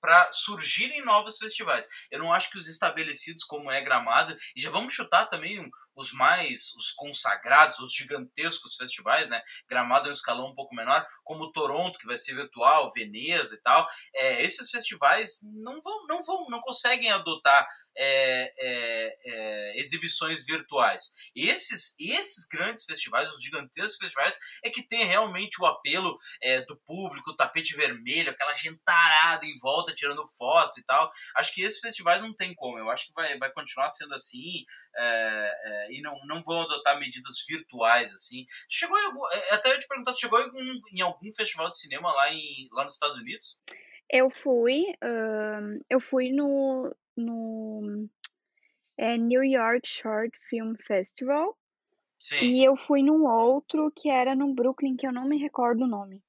para 0.01 0.31
surgirem 0.31 1.03
novos 1.03 1.37
festivais. 1.37 1.87
Eu 2.09 2.19
não 2.19 2.33
acho 2.33 2.49
que 2.49 2.57
os 2.57 2.67
estabelecidos 2.67 3.43
como 3.43 3.71
é 3.71 3.81
Gramado, 3.81 4.35
e 4.55 4.61
já 4.61 4.69
vamos 4.69 4.93
chutar 4.93 5.25
também 5.27 5.69
os 5.95 6.13
mais, 6.13 6.73
os 6.77 6.91
consagrados, 6.93 7.79
os 7.79 7.93
gigantescos 7.93 8.75
festivais, 8.75 9.29
né? 9.29 9.41
Gramado 9.67 10.07
é 10.07 10.09
um 10.09 10.13
escalão 10.13 10.47
um 10.47 10.55
pouco 10.55 10.73
menor, 10.73 11.05
como 11.23 11.51
Toronto, 11.51 11.99
que 11.99 12.07
vai 12.07 12.17
ser 12.17 12.35
virtual, 12.35 12.91
Veneza 12.93 13.55
e 13.55 13.61
tal. 13.61 13.87
É, 14.15 14.43
esses 14.43 14.69
festivais 14.69 15.39
não 15.43 15.81
vão, 15.81 16.05
não 16.07 16.23
vão, 16.23 16.47
não 16.49 16.61
conseguem 16.61 17.11
adotar 17.11 17.67
é, 17.97 18.53
é, 18.59 19.17
é, 19.25 19.79
exibições 19.79 20.45
virtuais. 20.45 21.13
Esses, 21.35 21.95
esses 21.99 22.47
grandes 22.47 22.85
festivais, 22.85 23.31
os 23.31 23.41
gigantescos 23.43 23.97
festivais, 23.97 24.37
é 24.63 24.69
que 24.69 24.87
tem 24.87 25.05
realmente 25.05 25.61
o 25.61 25.65
apelo 25.65 26.17
é, 26.41 26.61
do 26.61 26.79
público, 26.85 27.31
o 27.31 27.35
tapete 27.35 27.75
vermelho, 27.75 28.31
aquela 28.31 28.55
gentarada 28.55 29.45
em 29.45 29.57
volta 29.59 29.93
tirando 29.93 30.25
foto 30.37 30.79
e 30.79 30.83
tal. 30.83 31.11
Acho 31.35 31.53
que 31.53 31.61
esses 31.61 31.79
festivais 31.79 32.21
não 32.21 32.33
tem 32.33 32.53
como. 32.55 32.77
Eu 32.77 32.89
acho 32.89 33.07
que 33.07 33.13
vai, 33.13 33.37
vai 33.37 33.51
continuar 33.51 33.89
sendo 33.89 34.13
assim 34.13 34.65
é, 34.97 35.53
é, 35.63 35.93
e 35.93 36.01
não, 36.01 36.15
não 36.25 36.43
vão 36.43 36.61
adotar 36.61 36.99
medidas 36.99 37.35
virtuais 37.47 38.13
assim. 38.13 38.45
Chegou 38.69 38.97
algum, 38.97 39.25
até 39.51 39.73
eu 39.73 39.79
te 39.79 39.87
perguntar, 39.87 40.13
chegou 40.13 40.39
em 40.39 40.43
algum, 40.43 40.81
em 40.93 41.01
algum 41.01 41.31
festival 41.31 41.69
de 41.69 41.77
cinema 41.77 42.11
lá, 42.13 42.31
em, 42.33 42.67
lá 42.71 42.83
nos 42.83 42.93
Estados 42.93 43.19
Unidos? 43.19 43.59
Eu 44.11 44.29
fui, 44.29 44.85
uh, 45.03 45.85
eu 45.87 45.99
fui 45.99 46.31
no, 46.31 46.95
no 47.15 47.58
é, 49.13 49.17
New 49.17 49.43
York 49.43 49.87
Short 49.87 50.37
Film 50.49 50.75
Festival. 50.75 51.57
Sim. 52.19 52.39
E 52.41 52.65
eu 52.65 52.75
fui 52.75 53.01
num 53.01 53.25
outro 53.25 53.91
que 53.95 54.09
era 54.09 54.35
no 54.35 54.53
Brooklyn, 54.53 54.95
que 54.95 55.07
eu 55.07 55.11
não 55.11 55.27
me 55.27 55.37
recordo 55.37 55.85
o 55.85 55.87
nome. 55.87 56.21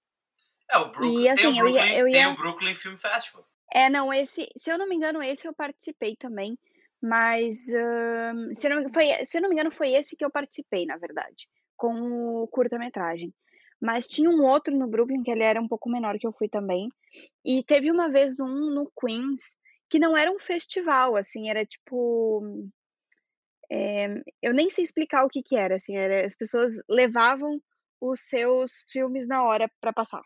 É, 0.70 0.78
o 0.78 0.86
Brooklyn, 0.86 1.22
e, 1.22 1.28
assim, 1.28 1.42
tem, 1.42 1.52
o 1.52 1.54
Brooklyn, 1.56 1.80
eu 1.80 1.86
ia, 1.86 1.98
eu 1.98 2.08
ia... 2.08 2.12
tem 2.12 2.26
o 2.26 2.36
Brooklyn 2.36 2.74
Film 2.74 2.96
Festival. 2.96 3.44
É, 3.72 3.90
não, 3.90 4.12
esse, 4.12 4.48
se 4.56 4.70
eu 4.70 4.78
não 4.78 4.88
me 4.88 4.94
engano, 4.94 5.22
esse 5.22 5.46
eu 5.46 5.52
participei 5.52 6.16
também. 6.16 6.56
Mas, 7.02 7.64
se, 8.54 8.68
não, 8.68 8.92
foi, 8.92 9.06
se 9.24 9.38
eu 9.38 9.42
não 9.42 9.48
me 9.48 9.54
engano, 9.54 9.70
foi 9.70 9.92
esse 9.92 10.14
que 10.14 10.24
eu 10.24 10.30
participei, 10.30 10.84
na 10.84 10.98
verdade, 10.98 11.48
com 11.74 12.42
o 12.42 12.46
curta-metragem. 12.48 13.32
Mas 13.80 14.06
tinha 14.06 14.28
um 14.28 14.44
outro 14.44 14.76
no 14.76 14.86
Brooklyn, 14.86 15.22
que 15.22 15.30
ele 15.30 15.42
era 15.42 15.60
um 15.60 15.66
pouco 15.66 15.88
menor, 15.88 16.18
que 16.18 16.26
eu 16.26 16.32
fui 16.32 16.48
também. 16.48 16.90
E 17.42 17.62
teve 17.62 17.90
uma 17.90 18.10
vez 18.10 18.38
um 18.38 18.74
no 18.74 18.92
Queens, 19.00 19.56
que 19.90 19.98
não 19.98 20.16
era 20.16 20.30
um 20.30 20.38
festival, 20.38 21.16
assim, 21.16 21.50
era 21.50 21.66
tipo. 21.66 22.70
É, 23.70 24.06
eu 24.42 24.54
nem 24.54 24.70
sei 24.70 24.84
explicar 24.84 25.24
o 25.24 25.28
que 25.28 25.42
que 25.42 25.56
era, 25.56 25.76
assim, 25.76 25.96
era, 25.96 26.24
as 26.24 26.34
pessoas 26.34 26.72
levavam 26.88 27.60
os 28.00 28.20
seus 28.20 28.72
filmes 28.90 29.28
na 29.28 29.44
hora 29.44 29.70
para 29.80 29.92
passar, 29.92 30.22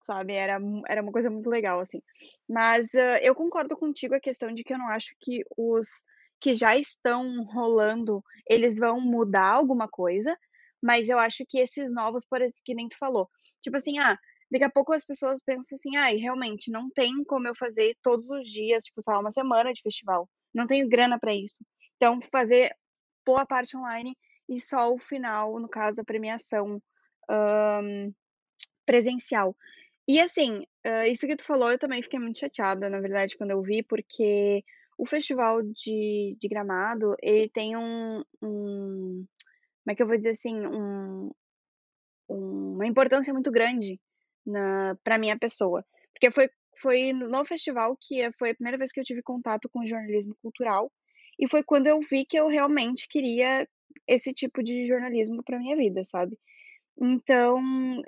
sabe? 0.00 0.34
Era, 0.34 0.58
era 0.88 1.02
uma 1.02 1.12
coisa 1.12 1.30
muito 1.30 1.48
legal, 1.48 1.80
assim. 1.80 2.02
Mas 2.48 2.92
uh, 2.94 3.18
eu 3.22 3.34
concordo 3.34 3.76
contigo 3.76 4.14
a 4.14 4.20
questão 4.20 4.52
de 4.52 4.64
que 4.64 4.74
eu 4.74 4.78
não 4.78 4.88
acho 4.88 5.14
que 5.20 5.42
os 5.56 6.04
que 6.40 6.54
já 6.56 6.76
estão 6.76 7.44
rolando, 7.44 8.22
eles 8.50 8.76
vão 8.76 9.00
mudar 9.00 9.52
alguma 9.52 9.86
coisa, 9.88 10.36
mas 10.82 11.08
eu 11.08 11.16
acho 11.18 11.44
que 11.48 11.60
esses 11.60 11.92
novos, 11.92 12.24
por 12.24 12.40
que 12.64 12.74
nem 12.74 12.88
tu 12.88 12.98
falou, 12.98 13.30
tipo 13.60 13.76
assim, 13.76 13.98
ah, 14.00 14.18
daqui 14.52 14.64
a 14.64 14.70
pouco 14.70 14.92
as 14.92 15.04
pessoas 15.04 15.40
pensam 15.40 15.74
assim, 15.74 15.96
ai, 15.96 16.16
ah, 16.16 16.20
realmente 16.20 16.70
não 16.70 16.90
tem 16.90 17.24
como 17.24 17.48
eu 17.48 17.54
fazer 17.54 17.96
todos 18.02 18.28
os 18.28 18.48
dias, 18.50 18.84
tipo, 18.84 19.00
sei 19.00 19.14
lá, 19.14 19.20
uma 19.20 19.30
semana 19.30 19.72
de 19.72 19.80
festival. 19.80 20.28
Não 20.54 20.66
tenho 20.66 20.88
grana 20.88 21.18
para 21.18 21.34
isso. 21.34 21.64
Então, 21.96 22.20
fazer 22.30 22.76
boa 23.24 23.46
parte 23.46 23.74
online 23.76 24.14
e 24.46 24.60
só 24.60 24.92
o 24.92 24.98
final, 24.98 25.58
no 25.58 25.68
caso, 25.68 26.02
a 26.02 26.04
premiação 26.04 26.82
um, 27.30 28.12
presencial. 28.84 29.56
E 30.06 30.20
assim, 30.20 30.66
uh, 30.86 31.06
isso 31.10 31.26
que 31.26 31.36
tu 31.36 31.44
falou, 31.44 31.70
eu 31.70 31.78
também 31.78 32.02
fiquei 32.02 32.18
muito 32.18 32.40
chateada, 32.40 32.90
na 32.90 33.00
verdade, 33.00 33.36
quando 33.38 33.52
eu 33.52 33.62
vi, 33.62 33.82
porque 33.82 34.62
o 34.98 35.06
festival 35.06 35.62
de, 35.62 36.36
de 36.38 36.48
Gramado, 36.48 37.14
ele 37.22 37.48
tem 37.48 37.74
um, 37.76 38.22
um 38.42 39.24
como 39.84 39.92
é 39.92 39.94
que 39.94 40.02
eu 40.02 40.06
vou 40.06 40.18
dizer 40.18 40.30
assim, 40.30 40.66
um, 40.66 41.30
uma 42.28 42.86
importância 42.86 43.32
muito 43.32 43.50
grande 43.50 43.98
na 44.46 44.96
para 45.04 45.18
minha 45.18 45.38
pessoa. 45.38 45.84
Porque 46.12 46.30
foi 46.30 46.48
foi 46.80 47.12
no 47.12 47.44
festival 47.44 47.96
que 48.00 48.28
foi 48.38 48.50
a 48.50 48.54
primeira 48.54 48.78
vez 48.78 48.90
que 48.90 48.98
eu 48.98 49.04
tive 49.04 49.22
contato 49.22 49.68
com 49.70 49.86
jornalismo 49.86 50.34
cultural, 50.42 50.90
e 51.38 51.48
foi 51.48 51.62
quando 51.62 51.86
eu 51.86 52.00
vi 52.00 52.24
que 52.24 52.36
eu 52.38 52.48
realmente 52.48 53.06
queria 53.08 53.68
esse 54.08 54.32
tipo 54.32 54.62
de 54.62 54.86
jornalismo 54.88 55.42
para 55.44 55.58
minha 55.58 55.76
vida, 55.76 56.02
sabe. 56.04 56.36
Então, 57.00 57.60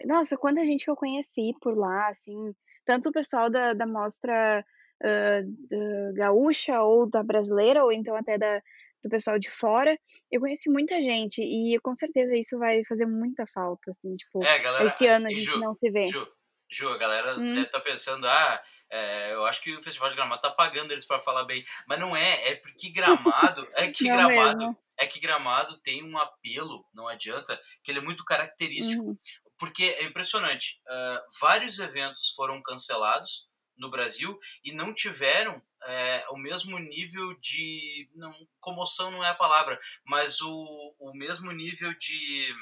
nossa, 0.06 0.36
quanta 0.36 0.64
gente 0.64 0.84
que 0.84 0.90
eu 0.90 0.96
conheci 0.96 1.52
por 1.60 1.76
lá, 1.76 2.08
assim, 2.08 2.54
tanto 2.84 3.08
o 3.08 3.12
pessoal 3.12 3.50
da 3.50 3.74
da 3.74 3.86
mostra, 3.86 4.64
da 5.04 6.12
gaúcha 6.14 6.82
ou 6.82 7.08
da 7.08 7.22
brasileira 7.22 7.84
ou 7.84 7.92
então 7.92 8.16
até 8.16 8.38
da 8.38 8.62
do 9.04 9.10
pessoal 9.10 9.38
de 9.38 9.50
fora, 9.50 9.96
eu 10.32 10.40
conheci 10.40 10.70
muita 10.70 10.96
gente 10.96 11.42
e 11.42 11.78
com 11.80 11.94
certeza 11.94 12.34
isso 12.34 12.58
vai 12.58 12.82
fazer 12.86 13.04
muita 13.04 13.46
falta, 13.46 13.90
assim, 13.90 14.16
tipo, 14.16 14.42
é, 14.42 14.58
galera, 14.58 14.86
esse 14.86 15.06
ano 15.06 15.26
a 15.26 15.30
gente 15.30 15.42
Ju, 15.42 15.60
não 15.60 15.74
se 15.74 15.90
vê. 15.90 16.06
Ju, 16.06 16.26
Ju 16.70 16.88
a 16.88 16.96
galera 16.96 17.34
hum. 17.34 17.54
deve 17.54 17.66
estar 17.66 17.78
tá 17.78 17.84
pensando, 17.84 18.26
ah, 18.26 18.62
é, 18.90 19.34
eu 19.34 19.44
acho 19.44 19.62
que 19.62 19.76
o 19.76 19.82
Festival 19.82 20.08
de 20.08 20.16
Gramado 20.16 20.40
tá 20.40 20.50
pagando 20.50 20.90
eles 20.90 21.04
para 21.04 21.20
falar 21.20 21.44
bem, 21.44 21.62
mas 21.86 22.00
não 22.00 22.16
é, 22.16 22.48
é 22.48 22.54
porque 22.56 22.88
Gramado, 22.88 23.68
é 23.74 23.88
que 23.92 24.04
Gramado, 24.04 24.58
mesmo. 24.58 24.78
é 24.96 25.06
que 25.06 25.20
Gramado 25.20 25.76
tem 25.82 26.02
um 26.02 26.16
apelo, 26.16 26.86
não 26.94 27.06
adianta, 27.06 27.60
que 27.82 27.92
ele 27.92 27.98
é 27.98 28.02
muito 28.02 28.24
característico, 28.24 29.04
uhum. 29.04 29.18
porque 29.58 29.84
é 29.84 30.04
impressionante, 30.04 30.80
uh, 30.88 31.20
vários 31.42 31.78
eventos 31.78 32.30
foram 32.34 32.62
cancelados 32.62 33.52
no 33.76 33.90
Brasil 33.90 34.38
e 34.62 34.72
não 34.72 34.94
tiveram 34.94 35.60
é, 35.82 36.26
o 36.30 36.36
mesmo 36.36 36.78
nível 36.78 37.34
de. 37.34 38.08
Não, 38.14 38.32
comoção 38.60 39.10
não 39.10 39.22
é 39.24 39.28
a 39.28 39.34
palavra, 39.34 39.78
mas 40.04 40.40
o, 40.40 40.94
o 40.98 41.12
mesmo 41.14 41.52
nível 41.52 41.92
de, 41.94 42.54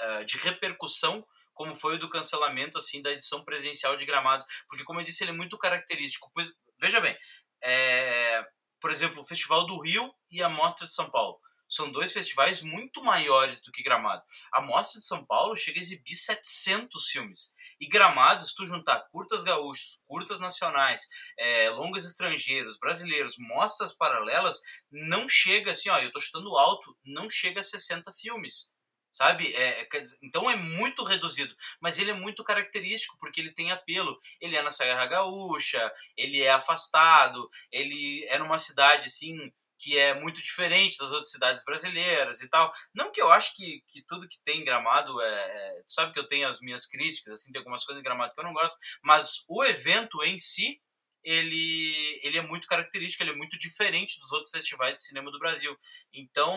uh, 0.00 0.24
de 0.24 0.36
repercussão 0.38 1.26
como 1.54 1.74
foi 1.74 1.94
o 1.94 1.98
do 1.98 2.10
cancelamento 2.10 2.76
assim 2.76 3.00
da 3.00 3.10
edição 3.10 3.42
presencial 3.42 3.96
de 3.96 4.04
Gramado, 4.04 4.44
porque 4.68 4.84
como 4.84 5.00
eu 5.00 5.04
disse 5.04 5.24
ele 5.24 5.30
é 5.30 5.34
muito 5.34 5.56
característico. 5.56 6.30
Pois, 6.34 6.52
veja 6.78 7.00
bem, 7.00 7.16
é, 7.62 8.46
por 8.78 8.90
exemplo, 8.90 9.20
o 9.20 9.24
Festival 9.24 9.66
do 9.66 9.80
Rio 9.80 10.14
e 10.30 10.42
a 10.42 10.50
Mostra 10.50 10.86
de 10.86 10.92
São 10.92 11.10
Paulo 11.10 11.40
são 11.68 11.90
dois 11.90 12.12
festivais 12.12 12.62
muito 12.62 13.02
maiores 13.02 13.60
do 13.60 13.72
que 13.72 13.82
Gramado. 13.82 14.22
A 14.52 14.60
Mostra 14.60 15.00
de 15.00 15.06
São 15.06 15.24
Paulo 15.24 15.56
chega 15.56 15.78
a 15.78 15.82
exibir 15.82 16.14
700 16.14 17.06
filmes. 17.08 17.54
E 17.80 17.86
Gramado, 17.86 18.44
se 18.44 18.54
tu 18.54 18.66
juntar 18.66 19.00
curtas 19.10 19.42
gaúchos, 19.42 20.02
curtas 20.06 20.40
nacionais, 20.40 21.08
é, 21.38 21.70
longas 21.70 22.04
estrangeiros, 22.04 22.78
brasileiros, 22.78 23.36
mostras 23.38 23.94
paralelas, 23.94 24.60
não 24.90 25.28
chega 25.28 25.72
assim, 25.72 25.88
ó, 25.88 25.98
eu 25.98 26.12
tô 26.12 26.20
chutando 26.20 26.56
alto, 26.56 26.96
não 27.04 27.28
chega 27.28 27.60
a 27.60 27.64
60 27.64 28.12
filmes 28.12 28.76
sabe? 29.16 29.50
É, 29.54 29.80
é 29.80 29.88
então 30.22 30.50
é 30.50 30.56
muito 30.56 31.02
reduzido, 31.02 31.54
mas 31.80 31.98
ele 31.98 32.10
é 32.10 32.14
muito 32.14 32.44
característico 32.44 33.16
porque 33.18 33.40
ele 33.40 33.50
tem 33.50 33.72
apelo. 33.72 34.20
Ele 34.38 34.56
é 34.56 34.62
na 34.62 34.70
Serra 34.70 35.06
Gaúcha, 35.06 35.90
ele 36.14 36.42
é 36.42 36.50
afastado, 36.50 37.48
ele 37.72 38.26
é 38.26 38.38
numa 38.38 38.58
cidade 38.58 39.06
assim 39.06 39.50
que 39.78 39.98
é 39.98 40.18
muito 40.18 40.42
diferente 40.42 40.98
das 40.98 41.10
outras 41.10 41.30
cidades 41.30 41.64
brasileiras 41.64 42.40
e 42.40 42.48
tal. 42.48 42.72
Não 42.94 43.12
que 43.12 43.20
eu 43.20 43.30
acho 43.30 43.54
que, 43.54 43.82
que 43.88 44.02
tudo 44.02 44.28
que 44.28 44.42
tem 44.42 44.60
em 44.60 44.64
Gramado 44.64 45.20
é, 45.20 45.26
é 45.26 45.82
sabe 45.88 46.12
que 46.12 46.18
eu 46.18 46.26
tenho 46.26 46.48
as 46.48 46.60
minhas 46.60 46.86
críticas, 46.86 47.34
assim, 47.34 47.52
tem 47.52 47.58
algumas 47.58 47.84
coisas 47.84 48.00
em 48.00 48.04
Gramado 48.04 48.34
que 48.34 48.40
eu 48.40 48.44
não 48.44 48.52
gosto, 48.52 48.76
mas 49.02 49.44
o 49.48 49.64
evento 49.64 50.22
em 50.24 50.38
si 50.38 50.80
ele, 51.26 52.20
ele 52.22 52.38
é 52.38 52.42
muito 52.42 52.68
característico, 52.68 53.22
ele 53.22 53.32
é 53.32 53.36
muito 53.36 53.58
diferente 53.58 54.20
dos 54.20 54.30
outros 54.30 54.50
festivais 54.50 54.94
de 54.94 55.02
cinema 55.02 55.30
do 55.32 55.40
Brasil. 55.40 55.76
Então, 56.12 56.54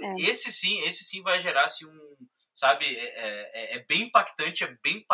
é. 0.00 0.20
esse 0.22 0.52
sim, 0.52 0.80
esse 0.82 1.02
sim 1.02 1.20
vai 1.20 1.40
gerar 1.40 1.64
assim, 1.64 1.84
um, 1.84 2.16
sabe, 2.54 2.86
é, 2.86 3.74
é, 3.74 3.76
é 3.76 3.78
bem 3.80 4.02
impactante, 4.02 4.64
é 4.64 4.78
bem 4.82 5.04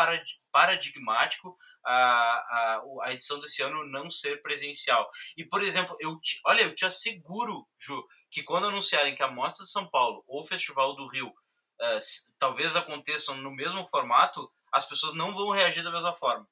paradigmático 0.52 1.56
a, 1.84 1.94
a, 1.94 2.82
a 3.04 3.12
edição 3.12 3.40
desse 3.40 3.62
ano 3.62 3.84
não 3.86 4.10
ser 4.10 4.42
presencial. 4.42 5.10
E, 5.36 5.44
por 5.44 5.62
exemplo, 5.62 5.96
eu 5.98 6.18
te, 6.20 6.40
olha, 6.44 6.62
eu 6.62 6.74
te 6.74 6.84
asseguro, 6.84 7.66
Ju, 7.78 8.06
que 8.30 8.42
quando 8.42 8.66
anunciarem 8.66 9.14
que 9.14 9.22
a 9.22 9.30
Mostra 9.30 9.64
de 9.64 9.70
São 9.70 9.88
Paulo 9.88 10.22
ou 10.26 10.42
o 10.42 10.46
Festival 10.46 10.94
do 10.94 11.08
Rio 11.08 11.28
uh, 11.28 11.98
talvez 12.38 12.76
aconteçam 12.76 13.36
no 13.36 13.50
mesmo 13.50 13.84
formato, 13.86 14.52
as 14.72 14.86
pessoas 14.86 15.14
não 15.14 15.34
vão 15.34 15.50
reagir 15.50 15.82
da 15.82 15.90
mesma 15.90 16.12
forma. 16.12 16.46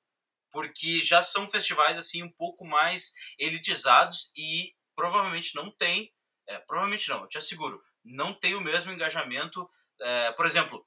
Porque 0.51 1.01
já 1.01 1.23
são 1.23 1.49
festivais 1.49 1.99
assim 1.99 2.23
um 2.23 2.33
pouco 2.33 2.67
mais 2.67 3.13
elitizados 3.39 4.33
e 4.35 4.75
provavelmente 4.97 5.55
não 5.55 5.71
tem, 5.71 6.13
é, 6.47 6.59
provavelmente 6.59 7.09
não, 7.09 7.21
eu 7.21 7.29
te 7.29 7.39
asseguro, 7.39 7.81
não 8.03 8.33
tem 8.33 8.55
o 8.55 8.61
mesmo 8.61 8.91
engajamento. 8.91 9.69
É, 10.01 10.33
por 10.33 10.47
exemplo, 10.47 10.87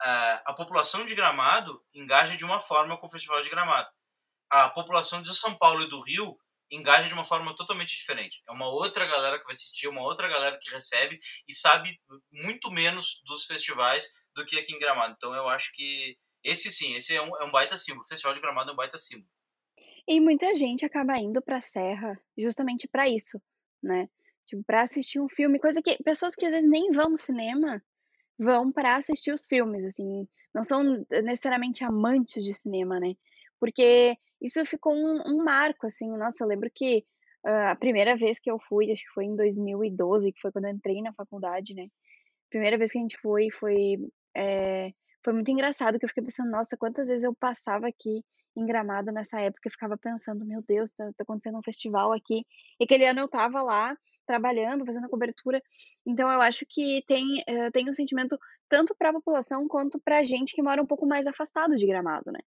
a 0.00 0.54
população 0.56 1.04
de 1.04 1.14
Gramado 1.14 1.82
engaja 1.92 2.36
de 2.36 2.44
uma 2.44 2.60
forma 2.60 2.96
com 2.96 3.06
o 3.06 3.10
Festival 3.10 3.42
de 3.42 3.50
Gramado. 3.50 3.88
A 4.50 4.70
população 4.70 5.20
de 5.20 5.34
São 5.36 5.54
Paulo 5.54 5.82
e 5.82 5.88
do 5.88 6.00
Rio 6.02 6.38
engaja 6.70 7.08
de 7.08 7.14
uma 7.14 7.24
forma 7.24 7.54
totalmente 7.54 7.96
diferente. 7.96 8.42
É 8.48 8.52
uma 8.52 8.68
outra 8.68 9.06
galera 9.06 9.38
que 9.38 9.44
vai 9.44 9.54
assistir, 9.54 9.88
uma 9.88 10.02
outra 10.02 10.28
galera 10.28 10.58
que 10.60 10.70
recebe 10.70 11.18
e 11.46 11.54
sabe 11.54 11.98
muito 12.30 12.70
menos 12.70 13.22
dos 13.24 13.44
festivais 13.44 14.08
do 14.34 14.44
que 14.44 14.58
aqui 14.58 14.74
em 14.74 14.78
Gramado. 14.78 15.14
Então 15.16 15.34
eu 15.34 15.48
acho 15.48 15.72
que 15.74 16.16
esse 16.44 16.70
sim, 16.70 16.94
esse 16.94 17.14
é 17.14 17.22
um, 17.22 17.36
é 17.38 17.44
um 17.44 17.50
baita 17.50 17.76
símbolo. 17.76 18.02
O 18.02 18.08
Festival 18.08 18.34
de 18.34 18.40
Gramado 18.40 18.70
é 18.70 18.72
um 18.72 18.76
baita 18.76 18.98
símbolo. 18.98 19.28
E 20.06 20.20
muita 20.20 20.54
gente 20.54 20.86
acaba 20.86 21.18
indo 21.18 21.42
para 21.42 21.58
a 21.58 21.62
Serra 21.62 22.18
justamente 22.36 22.88
para 22.88 23.08
isso, 23.08 23.40
né? 23.82 24.08
Tipo, 24.46 24.62
para 24.64 24.82
assistir 24.82 25.20
um 25.20 25.28
filme, 25.28 25.58
coisa 25.58 25.82
que 25.82 26.02
pessoas 26.02 26.34
que 26.34 26.46
às 26.46 26.52
vezes 26.52 26.68
nem 26.68 26.90
vão 26.92 27.10
no 27.10 27.18
cinema 27.18 27.82
vão 28.38 28.70
para 28.70 28.96
assistir 28.96 29.32
os 29.32 29.46
filmes, 29.46 29.84
assim, 29.84 30.26
não 30.54 30.62
são 30.62 31.04
necessariamente 31.10 31.84
amantes 31.84 32.44
de 32.44 32.54
cinema, 32.54 33.00
né? 33.00 33.14
Porque 33.60 34.16
isso 34.40 34.64
ficou 34.64 34.94
um, 34.94 35.22
um 35.26 35.44
marco, 35.44 35.86
assim, 35.86 36.08
nossa, 36.16 36.44
eu 36.44 36.48
lembro 36.48 36.70
que 36.72 37.04
uh, 37.44 37.70
a 37.70 37.76
primeira 37.76 38.16
vez 38.16 38.38
que 38.38 38.50
eu 38.50 38.58
fui, 38.68 38.92
acho 38.92 39.02
que 39.02 39.12
foi 39.12 39.24
em 39.24 39.36
2012, 39.36 40.32
que 40.32 40.40
foi 40.40 40.52
quando 40.52 40.66
eu 40.66 40.72
entrei 40.72 41.02
na 41.02 41.12
faculdade, 41.12 41.74
né? 41.74 41.88
Primeira 42.50 42.78
vez 42.78 42.92
que 42.92 42.98
a 42.98 43.02
gente 43.02 43.18
foi, 43.20 43.50
foi, 43.50 43.98
é, 44.36 44.92
foi 45.24 45.32
muito 45.32 45.50
engraçado, 45.50 45.98
que 45.98 46.04
eu 46.04 46.08
fiquei 46.08 46.24
pensando, 46.24 46.50
nossa, 46.50 46.76
quantas 46.76 47.08
vezes 47.08 47.24
eu 47.24 47.34
passava 47.34 47.88
aqui 47.88 48.22
em 48.56 48.66
Gramado 48.66 49.12
nessa 49.12 49.40
época, 49.40 49.68
eu 49.68 49.72
ficava 49.72 49.96
pensando, 49.96 50.44
meu 50.44 50.62
Deus, 50.66 50.90
tá, 50.92 51.04
tá 51.16 51.22
acontecendo 51.22 51.58
um 51.58 51.62
festival 51.62 52.12
aqui, 52.12 52.44
e 52.80 52.84
aquele 52.84 53.06
ano 53.06 53.20
eu 53.20 53.28
tava 53.28 53.62
lá, 53.62 53.96
trabalhando, 54.28 54.84
fazendo 54.84 55.06
a 55.06 55.08
cobertura. 55.08 55.62
Então 56.06 56.30
eu 56.30 56.40
acho 56.40 56.66
que 56.68 57.02
tem, 57.06 57.24
uh, 57.48 57.72
tem 57.72 57.88
um 57.88 57.94
sentimento 57.94 58.38
tanto 58.68 58.94
para 58.94 59.08
a 59.08 59.12
população 59.14 59.66
quanto 59.66 59.98
para 59.98 60.18
a 60.18 60.24
gente 60.24 60.54
que 60.54 60.62
mora 60.62 60.82
um 60.82 60.86
pouco 60.86 61.06
mais 61.06 61.26
afastado 61.26 61.74
de 61.74 61.86
Gramado, 61.86 62.30
né? 62.30 62.40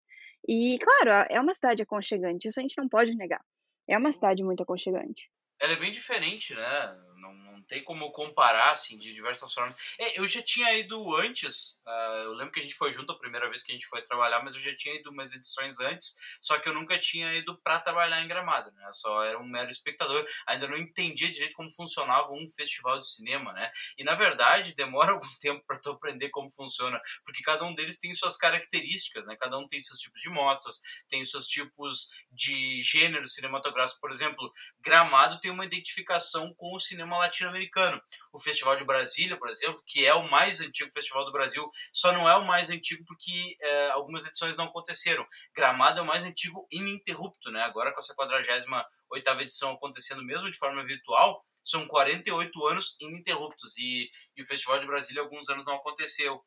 E 0.48 0.78
claro, 0.80 1.28
é 1.30 1.40
uma 1.40 1.56
cidade 1.56 1.82
aconchegante, 1.82 2.48
isso 2.48 2.60
a 2.60 2.62
gente 2.62 2.78
não 2.78 2.88
pode 2.88 3.16
negar. 3.16 3.44
É 3.90 3.98
uma 3.98 4.14
cidade 4.14 4.44
muito 4.44 4.62
aconchegante. 4.62 5.30
Ela 5.60 5.74
é 5.74 5.76
bem 5.76 5.92
diferente, 5.92 6.56
né? 6.56 6.98
Não, 7.22 7.34
não 7.34 7.62
tem 7.64 7.84
como 7.84 8.12
comparar, 8.12 8.72
assim, 8.72 8.98
de 8.98 9.14
diversas 9.14 9.54
formas. 9.54 9.96
É, 10.00 10.20
eu 10.20 10.26
já 10.26 10.42
tinha 10.42 10.74
ido 10.74 11.16
antes, 11.16 11.78
uh, 11.86 12.24
eu 12.24 12.34
lembro 12.34 12.52
que 12.52 12.60
a 12.60 12.64
gente 12.64 12.76
foi 12.76 12.92
junto 12.92 13.12
a 13.12 13.18
primeira 13.18 13.48
vez 13.50 13.64
que 13.64 13.72
a 13.72 13.76
gente 13.76 13.88
foi 13.88 14.02
trabalhar, 14.02 14.44
mas 14.44 14.56
eu 14.56 14.62
já 14.62 14.76
tinha 14.76 14.96
ido 14.96 15.12
umas 15.12 15.34
edições 15.34 15.80
antes, 15.80 16.16
só 16.42 16.58
que 16.60 16.68
eu 16.68 16.74
nunca 16.74 16.98
tinha 16.98 17.34
ido 17.36 17.58
para 17.62 17.80
trabalhar 17.80 18.22
em 18.22 18.28
Gramado, 18.28 18.72
né? 18.72 18.86
Eu 18.88 18.94
só 18.94 19.24
era 19.24 19.40
um 19.40 19.48
mero 19.48 19.70
espectador, 19.70 20.26
ainda 20.48 20.68
não 20.68 20.78
entendia 20.78 21.30
direito 21.30 21.56
como 21.56 21.72
funcionava 21.72 22.32
um 22.32 22.48
festival 22.50 23.00
de 23.00 23.08
cinema, 23.08 23.54
né? 23.54 23.72
E 23.98 24.04
na 24.04 24.16
verdade 24.16 24.74
demora 24.76 25.12
algum 25.12 25.36
tempo 25.40 25.64
para 25.66 25.80
tu 25.80 25.92
aprender 25.92 26.30
como 26.30 26.52
funciona, 26.52 27.00
porque 27.24 27.44
cada 27.44 27.64
um 27.64 27.74
deles 27.74 28.00
tem 28.00 28.14
suas 28.14 28.36
características, 28.36 29.28
né? 29.28 29.36
Cada 29.40 29.58
um 29.58 29.68
tem 29.68 29.80
seus 29.80 30.00
tipos 30.00 30.20
de 30.20 30.30
mostras, 30.30 30.82
tem 31.08 31.24
seus 31.24 31.48
tipos 31.48 32.10
de 32.32 32.82
gênero 32.82 33.26
cinematográfico, 33.26 34.02
por 34.02 34.10
exemplo, 34.10 34.52
Gramado 34.80 35.40
tem 35.40 35.52
uma 35.52 35.66
identificação 35.66 36.54
com 36.56 36.76
o 36.76 36.80
cinema 36.80 37.11
latino-americano. 37.18 38.02
O 38.34 38.40
Festival 38.40 38.76
de 38.76 38.84
Brasília, 38.84 39.38
por 39.38 39.50
exemplo, 39.50 39.82
que 39.86 40.06
é 40.06 40.14
o 40.14 40.30
mais 40.30 40.62
antigo 40.62 40.92
festival 40.92 41.26
do 41.26 41.32
Brasil, 41.32 41.70
só 41.94 42.12
não 42.12 42.30
é 42.30 42.36
o 42.36 42.46
mais 42.46 42.70
antigo 42.70 43.04
porque 43.06 43.56
é, 43.60 43.90
algumas 43.92 44.26
edições 44.26 44.56
não 44.56 44.66
aconteceram. 44.66 45.26
Gramado 45.56 46.00
é 46.00 46.02
o 46.02 46.06
mais 46.06 46.24
antigo 46.24 46.68
ininterrupto, 46.72 47.52
né? 47.52 47.62
Agora 47.64 47.94
com 47.94 48.00
essa 48.00 48.16
48 48.16 49.42
edição 49.42 49.72
acontecendo 49.72 50.24
mesmo 50.24 50.50
de 50.50 50.58
forma 50.58 50.86
virtual, 50.86 51.44
são 51.64 51.88
48 51.88 52.68
anos 52.68 52.96
ininterruptos 53.00 53.78
e, 53.78 54.10
e 54.36 54.42
o 54.42 54.46
Festival 54.46 54.80
de 54.80 54.88
Brasília 54.88 55.22
alguns 55.22 55.48
anos 55.50 55.66
não 55.66 55.76
aconteceu. 55.76 56.44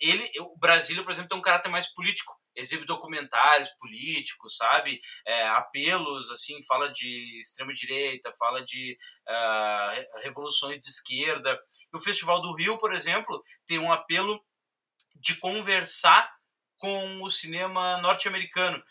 Ele, 0.00 0.28
o 0.40 0.58
Brasília, 0.58 1.02
por 1.02 1.12
exemplo, 1.12 1.28
tem 1.28 1.38
um 1.38 1.42
caráter 1.42 1.68
mais 1.68 1.92
político 1.92 2.39
exibe 2.54 2.84
documentários 2.84 3.70
políticos, 3.78 4.56
sabe? 4.56 5.00
É, 5.26 5.48
apelos, 5.48 6.30
assim, 6.30 6.62
fala 6.64 6.90
de 6.90 7.40
extrema-direita, 7.40 8.32
fala 8.38 8.62
de 8.62 8.96
uh, 9.28 10.20
revoluções 10.22 10.80
de 10.80 10.90
esquerda. 10.90 11.58
E 11.92 11.96
o 11.96 12.00
Festival 12.00 12.40
do 12.40 12.54
Rio, 12.54 12.78
por 12.78 12.92
exemplo, 12.92 13.42
tem 13.66 13.78
um 13.78 13.92
apelo 13.92 14.42
de 15.14 15.36
conversar 15.36 16.30
com 16.76 17.22
o 17.22 17.30
cinema 17.30 17.98
norte-americano. 17.98 18.82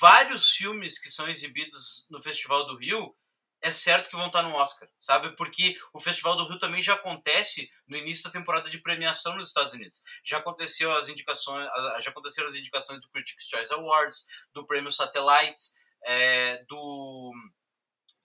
Vários 0.00 0.50
filmes 0.50 0.98
que 0.98 1.08
são 1.08 1.28
exibidos 1.28 2.06
no 2.10 2.20
Festival 2.20 2.66
do 2.66 2.76
Rio 2.76 3.14
é 3.66 3.70
certo 3.72 4.08
que 4.08 4.16
vão 4.16 4.28
estar 4.28 4.42
no 4.42 4.54
Oscar, 4.54 4.88
sabe? 5.00 5.34
Porque 5.34 5.76
o 5.92 5.98
Festival 5.98 6.36
do 6.36 6.46
Rio 6.46 6.56
também 6.56 6.80
já 6.80 6.94
acontece 6.94 7.68
no 7.88 7.96
início 7.96 8.22
da 8.22 8.30
temporada 8.30 8.70
de 8.70 8.80
premiação 8.80 9.34
nos 9.34 9.48
Estados 9.48 9.72
Unidos. 9.72 10.04
Já 10.24 10.38
aconteceu 10.38 10.96
as 10.96 11.08
indicações, 11.08 11.68
já 12.00 12.10
aconteceram 12.10 12.46
as 12.46 12.54
indicações 12.54 13.00
do 13.00 13.10
Critics' 13.10 13.48
Choice 13.48 13.74
Awards, 13.74 14.24
do 14.54 14.64
Prêmio 14.64 14.92
Satellite, 14.92 15.62
é, 16.04 16.62
do 16.68 17.32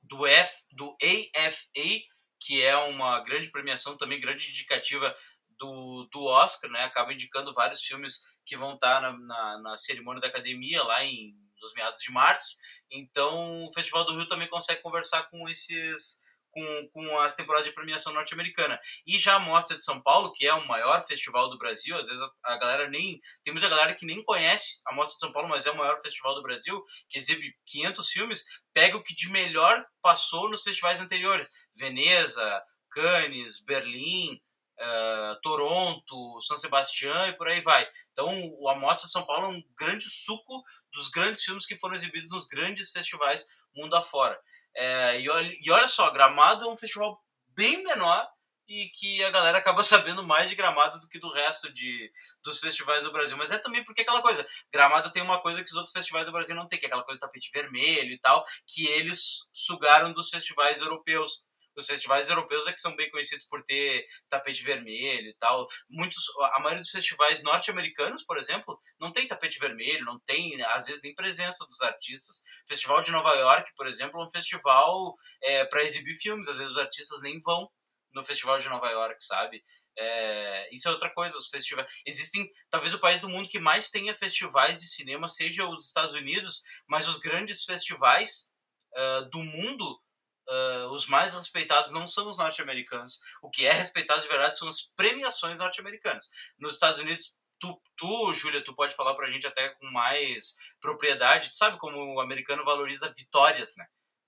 do 0.03 0.27
F, 0.27 0.63
do 0.73 0.95
AFA, 1.35 2.01
que 2.39 2.61
é 2.61 2.75
uma 2.77 3.19
grande 3.21 3.49
premiação 3.49 3.97
também 3.97 4.19
grande 4.19 4.47
indicativa 4.47 5.15
do, 5.57 6.07
do 6.11 6.25
Oscar, 6.25 6.69
né? 6.69 6.83
Acaba 6.83 7.13
indicando 7.13 7.53
vários 7.53 7.81
filmes 7.81 8.21
que 8.45 8.55
vão 8.55 8.75
estar 8.75 9.01
na, 9.01 9.17
na, 9.17 9.59
na 9.59 9.77
cerimônia 9.77 10.21
da 10.21 10.27
academia 10.27 10.83
lá 10.83 11.03
em 11.03 11.33
nos 11.61 11.73
meados 11.73 12.01
de 12.01 12.11
março. 12.11 12.55
Então, 12.89 13.63
o 13.63 13.73
Festival 13.73 14.05
do 14.05 14.15
Rio 14.15 14.27
também 14.27 14.49
consegue 14.49 14.81
conversar 14.81 15.23
com 15.29 15.47
esses 15.47 16.23
com, 16.51 16.89
com 16.93 17.19
a 17.19 17.29
temporada 17.29 17.65
de 17.65 17.73
premiação 17.73 18.13
norte-americana. 18.13 18.79
E 19.05 19.17
já 19.17 19.35
a 19.35 19.39
Mostra 19.39 19.77
de 19.77 19.83
São 19.83 20.01
Paulo, 20.01 20.31
que 20.33 20.45
é 20.45 20.53
o 20.53 20.67
maior 20.67 21.01
festival 21.05 21.49
do 21.49 21.57
Brasil, 21.57 21.97
às 21.97 22.07
vezes 22.07 22.21
a, 22.21 22.53
a, 22.53 22.57
galera 22.57 22.89
nem. 22.89 23.19
Tem 23.43 23.53
muita 23.53 23.69
galera 23.69 23.95
que 23.95 24.05
nem 24.05 24.23
conhece 24.23 24.81
a 24.85 24.93
Mostra 24.93 25.15
de 25.15 25.19
São 25.19 25.31
Paulo, 25.31 25.49
mas 25.49 25.65
é 25.65 25.71
o 25.71 25.77
maior 25.77 25.99
festival 26.01 26.35
do 26.35 26.43
Brasil, 26.43 26.83
que 27.09 27.17
exibe 27.17 27.55
500 27.65 28.09
filmes, 28.09 28.45
pega 28.73 28.97
o 28.97 29.03
que 29.03 29.15
de 29.15 29.29
melhor 29.29 29.83
passou 30.01 30.49
nos 30.49 30.63
festivais 30.63 31.01
anteriores: 31.01 31.49
Veneza, 31.75 32.63
Cannes, 32.91 33.63
Berlim, 33.63 34.39
uh, 34.81 35.39
Toronto, 35.41 36.41
São 36.41 36.57
Sebastião 36.57 37.27
e 37.27 37.33
por 37.37 37.47
aí 37.47 37.61
vai. 37.61 37.87
Então, 38.11 38.27
o 38.59 38.67
Amostra 38.67 39.07
São 39.07 39.25
Paulo 39.25 39.45
é 39.45 39.49
um 39.49 39.63
grande 39.77 40.09
suco 40.09 40.63
dos 40.91 41.09
grandes 41.09 41.43
filmes 41.43 41.65
que 41.65 41.75
foram 41.75 41.95
exibidos 41.95 42.31
nos 42.31 42.47
grandes 42.47 42.91
festivais 42.91 43.45
mundo 43.75 43.95
afora. 43.95 44.39
É, 44.75 45.19
e, 45.19 45.29
olha, 45.29 45.51
e 45.61 45.71
olha 45.71 45.87
só, 45.87 46.09
Gramado 46.11 46.65
é 46.65 46.69
um 46.69 46.75
festival 46.75 47.21
bem 47.49 47.83
menor 47.83 48.27
e 48.67 48.87
que 48.89 49.21
a 49.23 49.29
galera 49.29 49.57
acaba 49.57 49.83
sabendo 49.83 50.23
mais 50.23 50.49
de 50.49 50.55
Gramado 50.55 50.99
do 50.99 51.07
que 51.07 51.19
do 51.19 51.31
resto 51.31 51.71
de, 51.71 52.11
dos 52.43 52.59
festivais 52.59 53.03
do 53.03 53.11
Brasil. 53.11 53.37
Mas 53.37 53.51
é 53.51 53.57
também 53.57 53.83
porque 53.83 54.01
aquela 54.01 54.21
coisa, 54.21 54.47
Gramado 54.71 55.11
tem 55.11 55.21
uma 55.21 55.41
coisa 55.41 55.63
que 55.63 55.69
os 55.69 55.77
outros 55.77 55.93
festivais 55.93 56.25
do 56.25 56.31
Brasil 56.31 56.55
não 56.55 56.67
tem, 56.67 56.79
que 56.79 56.85
é 56.85 56.87
aquela 56.87 57.03
coisa 57.03 57.19
do 57.19 57.23
tapete 57.23 57.51
vermelho 57.53 58.11
e 58.11 58.19
tal, 58.19 58.45
que 58.65 58.87
eles 58.87 59.49
sugaram 59.53 60.13
dos 60.13 60.29
festivais 60.29 60.79
europeus 60.81 61.43
os 61.75 61.85
festivais 61.85 62.29
europeus 62.29 62.67
é 62.67 62.73
que 62.73 62.81
são 62.81 62.95
bem 62.95 63.09
conhecidos 63.09 63.45
por 63.45 63.63
ter 63.63 64.05
tapete 64.29 64.63
vermelho 64.63 65.29
e 65.29 65.35
tal. 65.35 65.67
Muitos, 65.89 66.23
a 66.53 66.59
maioria 66.59 66.81
dos 66.81 66.89
festivais 66.89 67.43
norte-americanos, 67.43 68.23
por 68.23 68.37
exemplo, 68.37 68.79
não 68.99 69.11
tem 69.11 69.27
tapete 69.27 69.59
vermelho, 69.59 70.05
não 70.05 70.19
tem, 70.19 70.61
às 70.63 70.85
vezes, 70.85 71.01
nem 71.01 71.15
presença 71.15 71.65
dos 71.65 71.81
artistas. 71.81 72.39
O 72.65 72.67
Festival 72.67 73.01
de 73.01 73.11
Nova 73.11 73.33
York, 73.35 73.71
por 73.75 73.87
exemplo, 73.87 74.19
é 74.19 74.25
um 74.25 74.29
festival 74.29 75.15
é, 75.41 75.65
para 75.65 75.83
exibir 75.83 76.15
filmes, 76.15 76.47
às 76.47 76.57
vezes 76.57 76.71
os 76.71 76.77
artistas 76.77 77.21
nem 77.21 77.39
vão 77.39 77.69
no 78.13 78.23
Festival 78.23 78.57
de 78.57 78.69
Nova 78.69 78.89
York, 78.89 79.23
sabe? 79.23 79.63
É, 79.97 80.73
isso 80.73 80.87
é 80.87 80.91
outra 80.91 81.09
coisa, 81.09 81.37
os 81.37 81.47
festivais. 81.47 81.91
Existem, 82.05 82.49
talvez 82.69 82.93
o 82.93 82.99
país 82.99 83.21
do 83.21 83.29
mundo 83.29 83.49
que 83.49 83.59
mais 83.59 83.89
tenha 83.89 84.15
festivais 84.15 84.79
de 84.79 84.87
cinema 84.87 85.27
seja 85.27 85.67
os 85.67 85.87
Estados 85.87 86.15
Unidos, 86.15 86.63
mas 86.87 87.07
os 87.07 87.17
grandes 87.17 87.63
festivais 87.63 88.51
uh, 88.95 89.29
do 89.29 89.39
mundo 89.39 90.01
uh, 90.49 90.89
os 90.91 91.07
mais 91.07 91.33
respeitados 91.33 91.91
não 91.91 92.07
são 92.07 92.27
os 92.27 92.37
norte-americanos. 92.37 93.19
O 93.41 93.49
que 93.49 93.65
é 93.65 93.71
respeitado 93.71 94.21
de 94.21 94.27
verdade 94.27 94.57
são 94.57 94.67
as 94.67 94.81
premiações 94.95 95.59
norte-americanas. 95.59 96.29
Nos 96.59 96.73
Estados 96.73 96.99
Unidos, 96.99 97.37
tu, 97.59 97.81
tu, 97.95 98.33
Júlia, 98.33 98.63
tu 98.63 98.75
pode 98.75 98.95
falar 98.95 99.13
pra 99.15 99.29
gente 99.29 99.47
até 99.47 99.69
com 99.69 99.85
mais 99.91 100.55
propriedade. 100.81 101.51
Tu 101.51 101.57
sabe 101.57 101.77
como 101.77 102.15
o 102.15 102.19
americano 102.19 102.65
valoriza 102.65 103.13
vitórias, 103.15 103.73
né? 103.77 103.85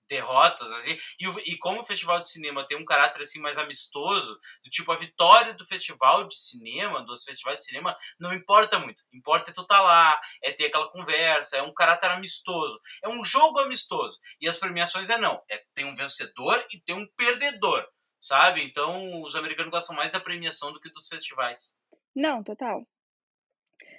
Derrotas, 0.08 0.70
assim, 0.72 0.96
e, 1.18 1.52
e 1.52 1.58
como 1.58 1.80
o 1.80 1.84
festival 1.84 2.18
de 2.18 2.28
cinema 2.28 2.66
tem 2.66 2.76
um 2.76 2.84
caráter 2.84 3.22
assim 3.22 3.40
mais 3.40 3.58
amistoso, 3.58 4.38
do 4.62 4.70
tipo 4.70 4.92
a 4.92 4.96
vitória 4.96 5.54
do 5.54 5.66
festival 5.66 6.26
de 6.26 6.38
cinema, 6.38 7.04
dos 7.04 7.24
festivais 7.24 7.58
de 7.58 7.64
cinema, 7.64 7.96
não 8.18 8.32
importa 8.32 8.78
muito. 8.78 9.02
Importa 9.12 9.50
é 9.50 9.54
tu 9.54 9.66
tá 9.66 9.80
lá, 9.80 10.20
é 10.42 10.52
ter 10.52 10.66
aquela 10.66 10.90
conversa, 10.90 11.56
é 11.56 11.62
um 11.62 11.72
caráter 11.72 12.10
amistoso, 12.10 12.80
é 13.02 13.08
um 13.08 13.24
jogo 13.24 13.60
amistoso. 13.60 14.18
E 14.40 14.48
as 14.48 14.58
premiações 14.58 15.10
é 15.10 15.18
não, 15.18 15.42
é 15.50 15.62
tem 15.74 15.84
um 15.84 15.94
vencedor 15.94 16.64
e 16.72 16.80
tem 16.80 16.94
um 16.94 17.06
perdedor, 17.16 17.86
sabe? 18.20 18.62
Então 18.62 19.22
os 19.22 19.34
americanos 19.36 19.70
gostam 19.70 19.96
mais 19.96 20.10
da 20.10 20.20
premiação 20.20 20.72
do 20.72 20.80
que 20.80 20.90
dos 20.90 21.08
festivais. 21.08 21.74
Não, 22.14 22.42
total. 22.42 22.86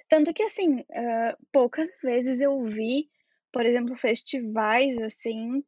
Tanto 0.08 0.32
que 0.32 0.42
assim, 0.42 0.80
uh, 0.80 1.46
poucas 1.52 2.00
vezes 2.02 2.40
eu 2.40 2.64
vi, 2.64 3.10
por 3.52 3.66
exemplo, 3.66 3.96
festivais 3.96 4.96
assim, 4.98 5.64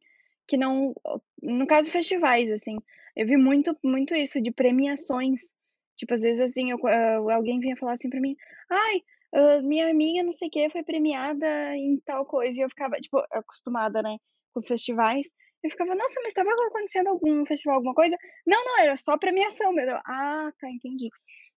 que 0.48 0.56
não 0.56 0.94
no 1.42 1.66
caso 1.66 1.90
festivais, 1.90 2.50
assim, 2.50 2.76
eu 3.16 3.26
vi 3.26 3.37
muito 3.37 3.76
muito 3.84 4.14
isso 4.14 4.40
de 4.42 4.50
premiações. 4.52 5.52
Tipo, 5.96 6.14
às 6.14 6.22
vezes, 6.22 6.40
assim, 6.40 6.70
eu, 6.70 6.78
uh, 6.78 7.30
alguém 7.30 7.61
vinha 7.61 7.76
falar 7.76 7.94
assim 7.94 8.11
pra 8.11 8.20
mim: 8.20 8.37
"Ai, 8.70 9.02
uh, 9.34 9.62
minha 9.66 9.90
amiga 9.90 10.22
não 10.24 10.32
sei 10.32 10.48
o 10.48 10.50
que 10.50 10.70
foi 10.70 10.82
premiada 10.84 11.76
em 11.76 11.98
tal 12.06 12.24
coisa", 12.26 12.58
e 12.61 12.62
eu 12.64 12.68
ficava, 12.70 12.96
tipo, 13.00 13.18
acostumada, 13.32 14.02
né, 14.02 14.16
com 14.52 14.61
os 14.61 14.66
festivais, 14.68 15.28
eu 15.64 15.70
ficava: 15.70 15.94
"Nossa, 15.96 16.20
mas 16.22 16.28
estava 16.32 16.50
acontecendo 16.52 17.08
algum 17.08 17.44
festival, 17.46 17.76
alguma 17.76 17.94
coisa?". 17.94 18.16
"Não, 18.46 18.64
não, 18.64 18.78
era 18.80 18.96
só 18.96 19.18
premiação 19.18 19.72
mesmo". 19.72 19.98
"Ah, 20.06 20.52
tá, 20.61 20.70
entendi". 20.70 21.08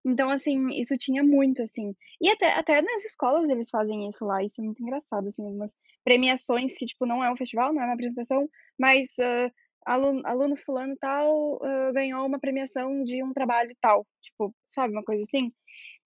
Então, 0.04 0.28
assim, 0.30 0.66
isso 0.72 0.96
tinha 0.98 1.22
muito, 1.22 1.62
assim. 1.62 1.94
E 2.20 2.28
até, 2.28 2.52
até 2.54 2.82
nas 2.82 3.04
escolas 3.04 3.48
eles 3.50 3.70
fazem 3.70 4.08
isso 4.08 4.24
lá, 4.24 4.42
isso 4.42 4.60
é 4.60 4.64
muito 4.64 4.82
engraçado, 4.82 5.26
assim, 5.26 5.44
algumas 5.44 5.76
premiações 6.04 6.76
que, 6.76 6.86
tipo, 6.86 7.06
não 7.06 7.22
é 7.22 7.30
um 7.32 7.36
festival, 7.36 7.72
não 7.72 7.82
é 7.82 7.84
uma 7.84 7.94
apresentação, 7.94 8.48
mas 8.78 9.16
uh, 9.18 9.52
aluno, 9.86 10.20
aluno 10.24 10.56
fulano 10.56 10.96
tal 11.00 11.56
uh, 11.56 11.92
ganhou 11.92 12.26
uma 12.26 12.40
premiação 12.40 13.04
de 13.04 13.22
um 13.22 13.32
trabalho 13.32 13.74
tal, 13.80 14.06
tipo, 14.20 14.54
sabe, 14.66 14.92
uma 14.92 15.04
coisa 15.04 15.22
assim? 15.22 15.52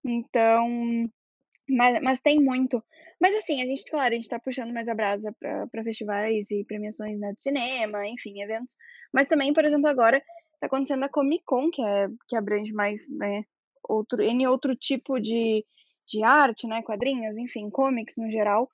Então, 0.05 0.69
mas, 1.69 2.01
mas 2.03 2.21
tem 2.21 2.39
muito. 2.39 2.83
Mas 3.21 3.35
assim, 3.35 3.63
a 3.63 3.67
gente, 3.67 3.85
claro, 3.91 4.13
a 4.13 4.15
gente 4.15 4.29
tá 4.29 4.39
puxando 4.39 4.73
mais 4.73 4.89
a 4.89 4.95
brasa 4.95 5.35
para 5.41 5.85
festivais 5.85 6.51
e 6.51 6.65
premiações 6.65 7.19
né, 7.19 7.33
de 7.33 7.43
cinema, 7.43 8.07
enfim, 8.07 8.43
eventos. 8.43 8.77
Mas 9.13 9.27
também, 9.27 9.53
por 9.53 9.65
exemplo, 9.65 9.89
agora 9.89 10.23
tá 10.61 10.67
acontecendo 10.67 11.05
a 11.05 11.09
Comic 11.09 11.45
Con, 11.45 11.71
que, 11.71 11.83
é, 11.83 12.09
que 12.29 12.37
abrange 12.37 12.73
mais, 12.73 13.09
né, 13.11 13.45
outro, 13.89 14.23
N 14.23 14.47
outro 14.47 14.75
tipo 14.77 15.21
de, 15.21 15.65
de 16.07 16.23
arte, 16.23 16.67
né, 16.67 16.83
quadrinhos, 16.83 17.37
enfim, 17.37 17.71
comics 17.71 18.17
no 18.17 18.31
geral. 18.31 18.71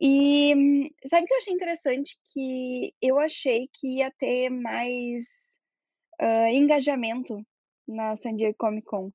E 0.00 0.90
sabe 1.06 1.24
o 1.24 1.26
que 1.26 1.34
eu 1.34 1.38
achei 1.38 1.52
interessante? 1.54 2.18
Que 2.32 2.94
eu 3.00 3.18
achei 3.18 3.68
que 3.72 3.98
ia 3.98 4.10
ter 4.10 4.50
mais 4.50 5.60
uh, 6.20 6.48
engajamento 6.52 7.44
na 7.88 8.16
San 8.16 8.36
Diego 8.36 8.56
Comic 8.58 8.86
Con. 8.86 9.10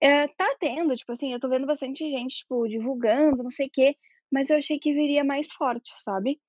É, 0.00 0.26
tá 0.28 0.56
tendo, 0.58 0.96
tipo 0.96 1.12
assim, 1.12 1.32
eu 1.32 1.38
tô 1.38 1.48
vendo 1.48 1.66
bastante 1.66 2.08
gente, 2.10 2.38
tipo, 2.38 2.66
divulgando, 2.66 3.42
não 3.42 3.50
sei 3.50 3.66
o 3.66 3.70
quê, 3.70 3.96
mas 4.30 4.50
eu 4.50 4.56
achei 4.56 4.78
que 4.78 4.92
viria 4.92 5.22
mais 5.22 5.52
forte, 5.52 5.92
sabe? 6.02 6.40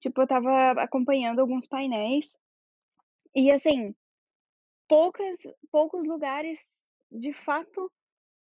Tipo, 0.00 0.22
eu 0.22 0.26
tava 0.26 0.72
acompanhando 0.72 1.40
alguns 1.40 1.66
painéis, 1.66 2.36
e 3.34 3.50
assim, 3.50 3.94
poucas, 4.86 5.38
poucos 5.70 6.04
lugares 6.04 6.86
de 7.12 7.32
fato 7.32 7.90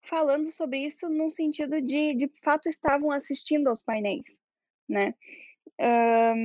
falando 0.03 0.51
sobre 0.51 0.79
isso 0.81 1.09
no 1.09 1.29
sentido 1.31 1.81
de 1.81 2.15
de 2.15 2.31
fato 2.43 2.69
estavam 2.69 3.11
assistindo 3.11 3.67
aos 3.69 3.81
painéis, 3.83 4.39
né. 4.89 5.15
Hã, 5.79 6.35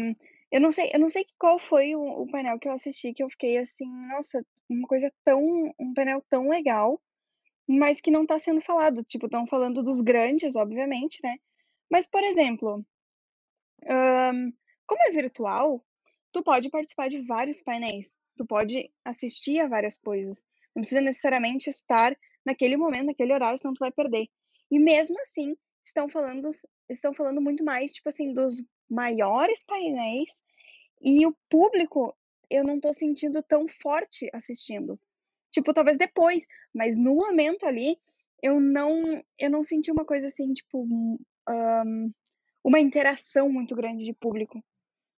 eu 0.52 0.60
não 0.60 0.70
sei 0.72 0.90
eu 0.94 1.00
não 1.00 1.08
sei 1.08 1.24
qual 1.38 1.58
foi 1.58 1.94
o 1.96 2.02
o 2.22 2.30
painel 2.30 2.58
que 2.58 2.68
eu 2.68 2.72
assisti 2.72 3.12
que 3.14 3.22
eu 3.24 3.30
fiquei 3.30 3.58
assim: 3.58 3.86
"Nossa, 4.10 4.44
uma 4.70 4.86
coisa 4.88 5.12
tão 5.24 5.40
um 5.80 5.94
painel 5.94 6.22
tão 6.30 6.48
legal, 6.50 7.00
mas 7.68 8.00
que 8.02 8.10
não 8.12 8.22
está 8.24 8.38
sendo 8.40 8.60
falado", 8.62 9.04
tipo, 9.04 9.26
estão 9.26 9.46
falando 9.46 9.82
dos 9.84 10.02
grandes, 10.02 10.56
obviamente, 10.56 11.20
né, 11.24 11.36
mas, 11.92 12.06
por 12.08 12.22
exemplo, 12.24 12.84
hã, 13.88 14.32
como 14.86 15.02
é 15.04 15.10
virtual, 15.10 15.84
tu 16.32 16.42
pode 16.42 16.70
participar 16.70 17.08
de 17.08 17.20
vários 17.22 17.62
painéis, 17.62 18.16
tu 18.36 18.46
pode 18.46 18.90
assistir 19.04 19.58
a 19.60 19.68
várias 19.68 19.96
coisas, 19.98 20.44
não 20.76 20.82
precisa 20.82 21.00
necessariamente 21.00 21.70
estar 21.70 22.16
naquele 22.44 22.76
momento, 22.76 23.06
naquele 23.06 23.32
horário, 23.32 23.58
senão 23.58 23.74
tu 23.74 23.80
vai 23.80 23.90
perder. 23.90 24.26
E 24.70 24.78
mesmo 24.78 25.20
assim, 25.22 25.56
estão 25.84 26.08
falando 26.08 26.50
estão 26.88 27.14
falando 27.14 27.40
muito 27.40 27.64
mais, 27.64 27.92
tipo 27.92 28.08
assim, 28.08 28.32
dos 28.32 28.62
maiores 28.88 29.64
painéis, 29.64 30.44
e 31.00 31.26
o 31.26 31.34
público, 31.48 32.16
eu 32.50 32.62
não 32.62 32.78
tô 32.78 32.92
sentindo 32.92 33.42
tão 33.42 33.66
forte 33.68 34.30
assistindo. 34.32 34.98
Tipo, 35.50 35.72
talvez 35.72 35.98
depois, 35.98 36.46
mas 36.74 36.96
no 36.98 37.14
momento 37.16 37.66
ali, 37.66 37.98
eu 38.42 38.60
não 38.60 39.22
eu 39.38 39.50
não 39.50 39.64
senti 39.64 39.90
uma 39.90 40.04
coisa 40.04 40.26
assim, 40.28 40.52
tipo, 40.52 40.86
hã, 41.48 41.84
uma 42.62 42.80
interação 42.80 43.48
muito 43.48 43.74
grande 43.74 44.04
de 44.04 44.12
público, 44.12 44.62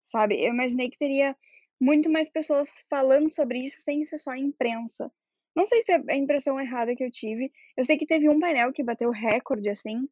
sabe. 0.04 0.36
Eu 0.42 0.52
imaginei 0.54 0.90
que 0.90 0.98
teria 0.98 1.36
muito 1.80 2.10
mais 2.10 2.30
pessoas 2.30 2.78
falando 2.90 3.30
sobre 3.30 3.60
isso 3.64 3.80
sem 3.80 4.04
ser 4.04 4.18
só 4.18 4.30
a 4.30 4.38
imprensa. 4.38 5.10
Não 5.58 5.66
sei 5.66 5.82
se 5.82 5.90
é 5.90 6.00
a 6.08 6.14
impressão 6.14 6.60
errada 6.60 6.94
que 6.94 7.02
eu 7.02 7.10
tive, 7.10 7.50
eu 7.76 7.84
sei 7.84 7.98
que 7.98 8.06
teve 8.06 8.28
um 8.28 8.38
painel 8.38 8.72
que 8.72 8.84
bateu 8.84 9.10
recorde, 9.10 9.68
assim, 9.68 10.08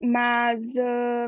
mas, 0.00 0.76
hã, 0.76 1.26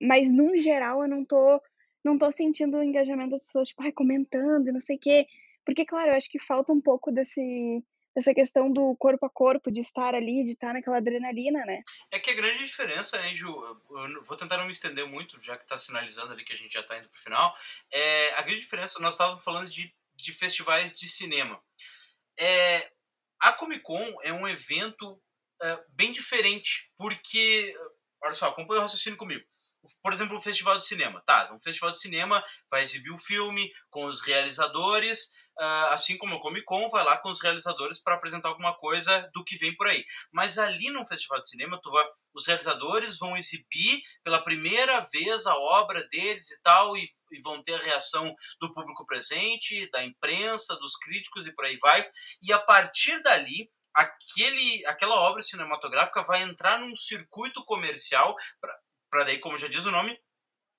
mas 0.00 0.32
num 0.32 0.56
geral 0.56 1.02
eu 1.02 1.08
não 1.08 1.22
tô 1.22 1.60
não 2.02 2.16
tô 2.16 2.32
sentindo 2.32 2.78
o 2.78 2.82
engajamento 2.82 3.30
das 3.32 3.44
pessoas, 3.44 3.68
tipo, 3.68 3.82
comentando 3.92 4.68
e 4.68 4.72
não 4.72 4.80
sei 4.80 4.96
o 4.96 4.98
quê. 4.98 5.26
Porque, 5.66 5.84
claro, 5.84 6.10
eu 6.12 6.14
acho 6.16 6.30
que 6.30 6.38
falta 6.38 6.72
um 6.72 6.80
pouco 6.80 7.12
desse 7.12 7.84
dessa 8.16 8.32
questão 8.32 8.72
do 8.72 8.96
corpo 8.96 9.26
a 9.26 9.30
corpo, 9.30 9.70
de 9.72 9.80
estar 9.80 10.14
ali, 10.14 10.44
de 10.44 10.52
estar 10.52 10.72
naquela 10.72 10.98
adrenalina, 10.98 11.62
né. 11.66 11.82
É 12.10 12.18
que 12.18 12.30
a 12.30 12.34
grande 12.34 12.64
diferença, 12.64 13.18
né, 13.20 13.34
Ju, 13.34 13.48
eu 13.48 14.22
vou 14.22 14.36
tentar 14.36 14.56
não 14.56 14.64
me 14.66 14.70
estender 14.70 15.06
muito, 15.06 15.38
já 15.42 15.58
que 15.58 15.66
tá 15.66 15.76
sinalizando 15.76 16.32
ali 16.32 16.44
que 16.44 16.52
a 16.54 16.56
gente 16.56 16.72
já 16.72 16.82
tá 16.82 16.96
indo 16.96 17.08
para 17.08 17.18
o 17.18 17.22
final, 17.22 17.54
eh, 17.92 18.32
a 18.36 18.42
grande 18.42 18.60
diferença 18.60 18.98
nós 19.00 19.12
estávamos 19.12 19.44
falando 19.44 19.68
de 19.68 19.92
de 20.16 20.32
festivais 20.32 20.94
de 20.94 21.08
cinema. 21.08 21.60
Eh, 22.38 22.90
a 23.40 23.52
Comic 23.52 23.82
Con 23.82 24.02
é 24.22 24.32
um 24.32 24.48
evento, 24.48 25.20
hã, 25.62 25.78
bem 25.90 26.12
diferente, 26.12 26.90
porque 26.96 27.74
olha 28.22 28.32
só, 28.32 28.48
acompanha 28.48 28.80
o 28.80 28.82
raciocínio 28.82 29.18
comigo. 29.18 29.44
Por 30.02 30.12
exemplo, 30.12 30.36
um 30.36 30.40
festival 30.40 30.76
de 30.76 30.86
cinema, 30.86 31.20
tá, 31.26 31.52
um 31.52 31.60
festival 31.60 31.90
de 31.90 32.00
cinema 32.00 32.42
vai 32.70 32.82
exibir 32.82 33.12
o 33.12 33.18
filme 33.18 33.70
com 33.90 34.06
os 34.06 34.22
realizadores, 34.22 35.36
hã, 35.60 35.86
assim 35.90 36.16
como 36.18 36.34
a 36.34 36.40
Comic 36.40 36.64
Con 36.64 36.88
vai 36.88 37.04
lá 37.04 37.16
com 37.18 37.30
os 37.30 37.40
realizadores 37.40 38.02
para 38.02 38.14
apresentar 38.16 38.48
alguma 38.48 38.76
coisa 38.76 39.28
do 39.32 39.44
que 39.44 39.56
vem 39.56 39.74
por 39.76 39.88
aí. 39.88 40.04
Mas 40.32 40.58
ali 40.58 40.90
num 40.90 41.06
festival 41.06 41.40
de 41.40 41.48
cinema, 41.48 41.80
tu 41.82 41.90
vai 41.90 42.04
os 42.34 42.48
realizadores 42.48 43.16
vão 43.16 43.36
exibir 43.36 44.02
pela 44.24 44.42
primeira 44.42 45.00
vez 45.12 45.46
a 45.46 45.54
obra 45.54 46.02
deles 46.08 46.50
e 46.50 46.60
tal, 46.62 46.96
e 46.96 47.08
e 47.34 47.40
vão 47.42 47.62
ter 47.62 47.74
a 47.74 47.82
reação 47.82 48.34
do 48.60 48.72
público 48.72 49.04
presente, 49.06 49.90
da 49.90 50.04
imprensa, 50.04 50.76
dos 50.76 50.96
críticos 50.96 51.46
e 51.46 51.52
por 51.52 51.64
aí 51.64 51.76
vai. 51.78 52.08
E 52.42 52.52
a 52.52 52.58
partir 52.58 53.20
dali, 53.22 53.68
aquele 53.92 54.84
aquela 54.86 55.16
obra 55.16 55.42
cinematográfica 55.42 56.22
vai 56.22 56.42
entrar 56.42 56.78
num 56.78 56.94
circuito 56.94 57.64
comercial 57.64 58.34
pra 59.10 59.24
daí, 59.24 59.38
como 59.38 59.56
já 59.56 59.68
diz 59.68 59.84
o 59.84 59.90
nome, 59.90 60.18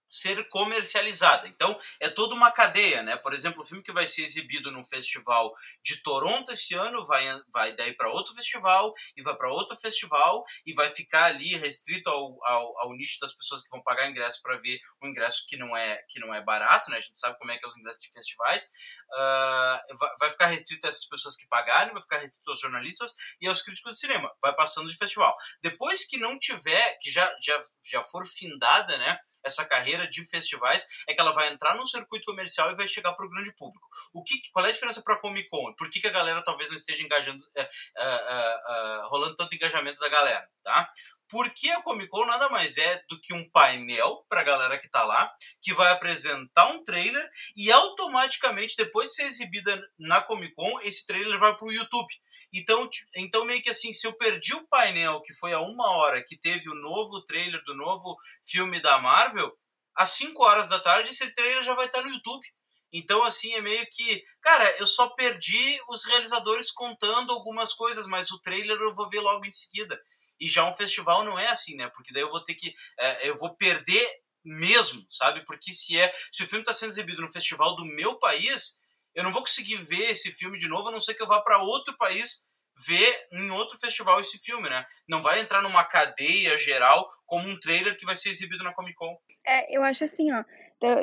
ser 0.07 0.47
comercializada. 0.49 1.47
Então, 1.47 1.79
é 1.99 2.09
toda 2.09 2.35
uma 2.35 2.51
cadeia, 2.51 3.01
né. 3.03 3.17
Por 3.17 3.33
exemplo, 3.33 3.61
o 3.61 3.65
filme 3.65 3.83
que 3.83 3.91
vai 3.91 4.07
ser 4.07 4.23
exibido 4.23 4.71
no 4.71 4.83
festival 4.85 5.53
de 5.83 6.01
Toronto 6.03 6.51
esse 6.51 6.73
ano 6.75 7.05
vai 7.07 7.25
vai 7.53 7.75
daí 7.75 7.93
para 7.93 8.09
outro 8.09 8.33
festival, 8.33 8.93
e 9.17 9.21
vai 9.21 9.35
para 9.35 9.49
outro 9.51 9.75
festival, 9.77 10.43
e 10.65 10.73
vai 10.73 10.89
ficar 10.89 11.25
ali 11.25 11.55
restrito 11.57 12.09
ao 12.09 12.37
ao 12.45 12.79
ao 12.81 12.93
nicho 12.95 13.19
das 13.19 13.33
pessoas 13.33 13.63
que 13.63 13.69
vão 13.69 13.81
pagar 13.83 14.09
ingresso 14.09 14.41
para 14.41 14.57
ver 14.57 14.79
um 15.01 15.07
ingresso 15.07 15.45
que 15.47 15.57
não 15.57 15.75
é 15.75 16.01
que 16.09 16.19
não 16.19 16.33
é 16.33 16.41
barato, 16.41 16.89
né, 16.91 16.97
a 16.97 16.99
gente 16.99 17.17
sabe 17.19 17.37
como 17.39 17.51
é 17.51 17.57
que 17.57 17.65
é 17.65 17.67
os 17.67 17.77
ingressos 17.77 17.99
de 18.01 18.11
festivais. 18.11 18.69
Hã, 19.13 19.79
vai 19.99 20.09
vai 20.19 20.31
ficar 20.31 20.47
restrito 20.47 20.85
a 20.85 20.89
essas 20.89 21.05
pessoas 21.07 21.35
que 21.35 21.47
pagarem, 21.47 21.93
vai 21.93 22.01
ficar 22.01 22.17
restrito 22.19 22.49
aos 22.49 22.59
jornalistas 22.59 23.15
e 23.41 23.47
aos 23.47 23.61
críticos 23.61 23.93
de 23.93 23.99
cinema, 23.99 24.31
vai 24.41 24.53
passando 24.55 24.89
de 24.89 24.97
festival. 24.97 25.35
Depois 25.61 26.05
que 26.07 26.17
não 26.17 26.37
tiver, 26.39 26.97
que 27.01 27.09
já 27.11 27.33
já 27.41 27.59
já 27.83 28.03
for 28.03 28.25
findada, 28.25 28.97
né, 28.97 29.17
essa 29.45 29.63
carreira 29.65 30.07
de 30.07 30.23
festivais 30.27 30.87
é 31.07 31.13
que 31.13 31.21
ela 31.21 31.31
vai 31.31 31.53
entrar 31.53 31.75
num 31.75 31.85
circuito 31.85 32.25
comercial 32.25 32.71
e 32.71 32.75
vai 32.75 32.87
chegar 32.87 33.13
para 33.13 33.25
o 33.25 33.29
grande 33.29 33.55
público. 33.55 33.87
O 34.13 34.23
que, 34.23 34.41
qual 34.51 34.65
é 34.65 34.69
a 34.69 34.71
diferença 34.71 35.01
para 35.01 35.15
a 35.15 35.19
Comic 35.19 35.49
Con? 35.49 35.73
Por 35.75 35.89
que, 35.89 36.01
que 36.01 36.07
a 36.07 36.11
galera 36.11 36.43
talvez 36.43 36.69
não 36.69 36.77
esteja 36.77 37.03
engajando, 37.03 37.43
é, 37.55 37.61
é, 37.61 37.69
é, 37.97 39.01
rolando 39.05 39.35
tanto 39.35 39.53
engajamento 39.55 39.99
da 39.99 40.09
galera, 40.09 40.49
tá? 40.63 40.91
Porque 41.29 41.69
a 41.69 41.81
Comic 41.81 42.09
Con 42.09 42.25
nada 42.25 42.49
mais 42.49 42.77
é 42.77 43.03
do 43.09 43.19
que 43.19 43.33
um 43.33 43.49
painel 43.49 44.25
para 44.29 44.41
a 44.41 44.43
galera 44.43 44.77
que 44.77 44.85
está 44.85 45.03
lá, 45.03 45.31
que 45.61 45.73
vai 45.73 45.91
apresentar 45.91 46.67
um 46.67 46.83
trailer 46.83 47.27
e 47.55 47.71
automaticamente, 47.71 48.75
depois 48.77 49.11
de 49.11 49.15
ser 49.15 49.23
exibida 49.23 49.81
na 49.97 50.21
Comic 50.21 50.53
Con, 50.53 50.79
esse 50.81 51.05
trailer 51.05 51.39
vai 51.39 51.55
para 51.55 51.67
o 51.67 51.71
YouTube. 51.71 52.13
Então, 52.53 52.87
então, 53.15 53.43
meio 53.43 53.61
que 53.61 53.69
assim, 53.69 53.91
se 53.91 54.07
eu 54.07 54.13
perdi 54.13 54.53
o 54.53 54.67
painel, 54.67 55.21
que 55.21 55.33
foi 55.33 55.51
a 55.53 55.59
uma 55.59 55.91
hora 55.97 56.23
que 56.23 56.37
teve 56.37 56.69
o 56.69 56.75
novo 56.75 57.21
trailer 57.25 57.61
do 57.65 57.75
novo 57.75 58.15
filme 58.43 58.81
da 58.81 58.97
Marvel, 58.99 59.51
às 59.95 60.11
5 60.11 60.43
horas 60.43 60.67
da 60.67 60.79
tarde 60.79 61.09
esse 61.09 61.33
trailer 61.33 61.63
já 61.63 61.73
vai 61.73 61.87
estar 61.87 62.01
no 62.01 62.09
YouTube. 62.09 62.45
Então, 62.93 63.23
assim, 63.23 63.53
é 63.53 63.61
meio 63.61 63.85
que. 63.91 64.23
Cara, 64.41 64.73
eu 64.77 64.87
só 64.87 65.09
perdi 65.09 65.77
os 65.89 66.05
realizadores 66.05 66.71
contando 66.71 67.33
algumas 67.33 67.73
coisas, 67.73 68.07
mas 68.07 68.31
o 68.31 68.39
trailer 68.39 68.77
eu 68.79 68.95
vou 68.95 69.09
ver 69.09 69.19
logo 69.19 69.45
em 69.45 69.51
seguida. 69.51 69.99
E 70.39 70.47
já 70.47 70.67
um 70.67 70.73
festival 70.73 71.23
não 71.23 71.37
é 71.39 71.47
assim, 71.47 71.75
né? 71.75 71.89
Porque 71.93 72.13
daí 72.13 72.23
eu 72.23 72.29
vou 72.29 72.43
ter 72.43 72.55
que. 72.55 72.73
É, 72.99 73.29
eu 73.29 73.37
vou 73.37 73.55
perder 73.55 74.07
mesmo, 74.43 75.05
sabe? 75.09 75.43
Porque 75.45 75.71
se 75.71 75.99
é. 75.99 76.13
Se 76.31 76.43
o 76.43 76.47
filme 76.47 76.61
está 76.61 76.73
sendo 76.73 76.89
exibido 76.89 77.21
no 77.21 77.31
festival 77.31 77.75
do 77.75 77.85
meu 77.85 78.19
país, 78.19 78.79
eu 79.13 79.23
não 79.23 79.31
vou 79.31 79.41
conseguir 79.41 79.77
ver 79.77 80.11
esse 80.11 80.31
filme 80.31 80.57
de 80.57 80.67
novo, 80.67 80.89
a 80.89 80.91
não 80.91 80.99
ser 80.99 81.13
que 81.13 81.23
eu 81.23 81.27
vá 81.27 81.41
para 81.41 81.63
outro 81.63 81.95
país 81.97 82.45
ver 82.85 83.27
em 83.31 83.49
outro 83.51 83.77
festival 83.77 84.19
esse 84.19 84.37
filme, 84.37 84.69
né? 84.69 84.85
Não 85.07 85.21
vai 85.21 85.39
entrar 85.39 85.61
numa 85.61 85.83
cadeia 85.83 86.57
geral 86.57 87.09
como 87.25 87.47
um 87.47 87.59
trailer 87.59 87.97
que 87.97 88.05
vai 88.05 88.17
ser 88.17 88.29
exibido 88.29 88.63
na 88.63 88.73
Comic 88.73 88.95
Con. 88.95 89.17
É, 89.47 89.75
eu 89.75 89.81
acho 89.81 90.03
assim, 90.03 90.27
ó. 90.33 90.43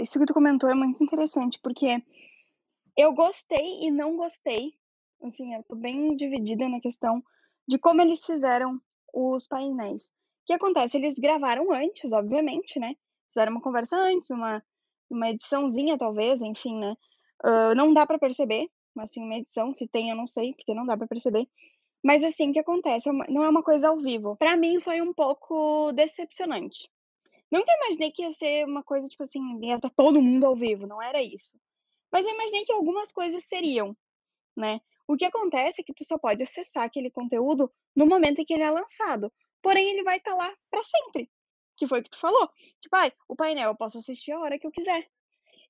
Isso 0.02 0.18
que 0.18 0.26
tu 0.26 0.34
comentou 0.34 0.68
é 0.68 0.74
muito 0.74 1.02
interessante, 1.02 1.58
porque 1.62 2.02
eu 2.96 3.12
gostei 3.14 3.80
e 3.82 3.90
não 3.90 4.16
gostei. 4.16 4.74
Assim, 5.22 5.54
eu 5.54 5.62
tô 5.64 5.74
bem 5.74 6.14
dividida 6.14 6.68
na 6.68 6.80
questão 6.80 7.22
de 7.66 7.78
como 7.78 8.02
eles 8.02 8.24
fizeram 8.24 8.78
os 9.12 9.46
painéis. 9.46 10.08
O 10.08 10.46
que 10.46 10.52
acontece? 10.52 10.96
Eles 10.96 11.18
gravaram 11.18 11.72
antes, 11.72 12.12
obviamente, 12.12 12.78
né? 12.78 12.94
Fizeram 13.28 13.52
uma 13.52 13.60
conversa 13.60 13.96
antes, 13.96 14.30
uma, 14.30 14.62
uma 15.08 15.30
ediçãozinha, 15.30 15.96
talvez, 15.98 16.42
enfim, 16.42 16.78
né? 16.78 16.96
Uh, 17.44 17.74
não 17.74 17.92
dá 17.92 18.06
para 18.06 18.18
perceber, 18.18 18.68
mas 18.94 19.10
assim, 19.10 19.22
uma 19.22 19.36
edição, 19.36 19.72
se 19.72 19.86
tem, 19.88 20.10
eu 20.10 20.16
não 20.16 20.26
sei, 20.26 20.54
porque 20.54 20.74
não 20.74 20.86
dá 20.86 20.96
para 20.96 21.06
perceber. 21.06 21.48
Mas 22.04 22.24
assim, 22.24 22.50
o 22.50 22.52
que 22.52 22.58
acontece? 22.58 23.08
É 23.08 23.12
não 23.12 23.44
é 23.44 23.48
uma 23.48 23.62
coisa 23.62 23.88
ao 23.88 23.98
vivo. 23.98 24.36
Para 24.36 24.56
mim 24.56 24.80
foi 24.80 25.00
um 25.00 25.12
pouco 25.12 25.92
decepcionante. 25.92 26.90
Nunca 27.50 27.72
imaginei 27.72 28.10
que 28.10 28.22
ia 28.22 28.32
ser 28.32 28.64
uma 28.66 28.82
coisa, 28.82 29.06
tipo 29.08 29.22
assim, 29.22 29.40
ia 29.62 29.76
estar 29.76 29.90
todo 29.90 30.22
mundo 30.22 30.46
ao 30.46 30.56
vivo, 30.56 30.86
não 30.86 31.00
era 31.00 31.22
isso. 31.22 31.52
Mas 32.10 32.26
eu 32.26 32.32
imaginei 32.32 32.64
que 32.64 32.72
algumas 32.72 33.12
coisas 33.12 33.44
seriam, 33.44 33.96
né? 34.56 34.80
O 35.12 35.16
que 35.16 35.26
acontece 35.26 35.82
é 35.82 35.84
que 35.84 35.92
tu 35.92 36.06
só 36.06 36.16
pode 36.16 36.42
acessar 36.42 36.84
aquele 36.84 37.10
conteúdo 37.10 37.70
no 37.94 38.06
momento 38.06 38.40
em 38.40 38.46
que 38.46 38.54
ele 38.54 38.62
é 38.62 38.70
lançado. 38.70 39.30
Porém, 39.60 39.90
ele 39.90 40.02
vai 40.02 40.16
estar 40.16 40.34
lá 40.34 40.50
para 40.70 40.82
sempre. 40.82 41.30
Que 41.76 41.86
foi 41.86 42.00
o 42.00 42.02
que 42.02 42.08
tu 42.08 42.18
falou. 42.18 42.48
Tipo, 42.80 42.96
ai, 42.96 43.12
o 43.28 43.36
painel 43.36 43.68
eu 43.68 43.76
posso 43.76 43.98
assistir 43.98 44.32
a 44.32 44.40
hora 44.40 44.58
que 44.58 44.66
eu 44.66 44.70
quiser. 44.70 45.06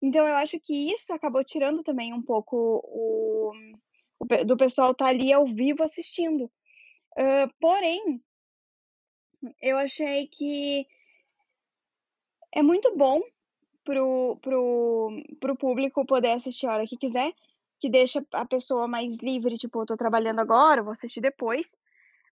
Então 0.00 0.24
eu 0.24 0.36
acho 0.36 0.60
que 0.60 0.94
isso 0.94 1.12
acabou 1.12 1.42
tirando 1.42 1.82
também 1.82 2.14
um 2.14 2.22
pouco 2.22 2.56
o, 2.84 3.52
o 4.20 4.44
do 4.44 4.56
pessoal 4.56 4.92
estar 4.92 5.06
tá 5.06 5.10
ali 5.10 5.32
ao 5.32 5.44
vivo 5.44 5.82
assistindo. 5.82 6.44
Uh, 7.18 7.52
porém, 7.60 8.22
eu 9.60 9.76
achei 9.76 10.28
que 10.28 10.86
é 12.54 12.62
muito 12.62 12.96
bom 12.96 13.20
pro, 13.82 14.38
pro, 14.40 15.10
pro 15.40 15.56
público 15.56 16.06
poder 16.06 16.30
assistir 16.30 16.66
a 16.66 16.74
hora 16.74 16.86
que 16.86 16.96
quiser, 16.96 17.32
que 17.82 17.90
deixa 17.90 18.24
a 18.32 18.46
pessoa 18.46 18.86
mais 18.86 19.18
livre, 19.18 19.58
tipo, 19.58 19.82
eu 19.82 19.86
tô 19.86 19.96
trabalhando 19.96 20.38
agora, 20.38 20.84
vou 20.84 20.92
assistir 20.92 21.20
depois. 21.20 21.76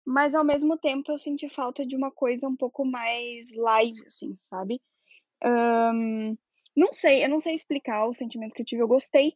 Mas 0.04 0.34
ao 0.34 0.44
mesmo 0.44 0.76
tempo 0.76 1.12
eu 1.12 1.18
senti 1.18 1.48
falta 1.48 1.86
de 1.86 1.94
uma 1.94 2.10
coisa 2.10 2.48
um 2.48 2.56
pouco 2.56 2.84
mais 2.84 3.54
live, 3.54 4.04
assim, 4.04 4.36
sabe? 4.40 4.82
Um, 5.44 6.36
não 6.76 6.92
sei, 6.92 7.24
eu 7.24 7.28
não 7.28 7.38
sei 7.38 7.54
explicar 7.54 8.06
o 8.06 8.14
sentimento 8.14 8.54
que 8.54 8.62
eu 8.62 8.66
tive. 8.66 8.82
Eu 8.82 8.88
gostei, 8.88 9.34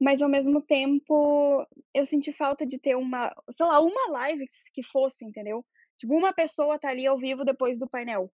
mas 0.00 0.20
ao 0.20 0.28
mesmo 0.28 0.60
tempo 0.60 1.64
eu 1.94 2.04
senti 2.04 2.32
falta 2.32 2.66
de 2.66 2.76
ter 2.80 2.96
uma, 2.96 3.32
sei 3.48 3.64
lá, 3.64 3.80
uma 3.80 4.10
live 4.10 4.48
que 4.74 4.82
fosse, 4.82 5.24
entendeu? 5.24 5.64
Tipo, 5.96 6.14
uma 6.14 6.32
pessoa 6.32 6.76
tá 6.76 6.88
ali 6.88 7.06
ao 7.06 7.18
vivo 7.18 7.44
depois 7.44 7.78
do 7.78 7.88
painel 7.88 8.32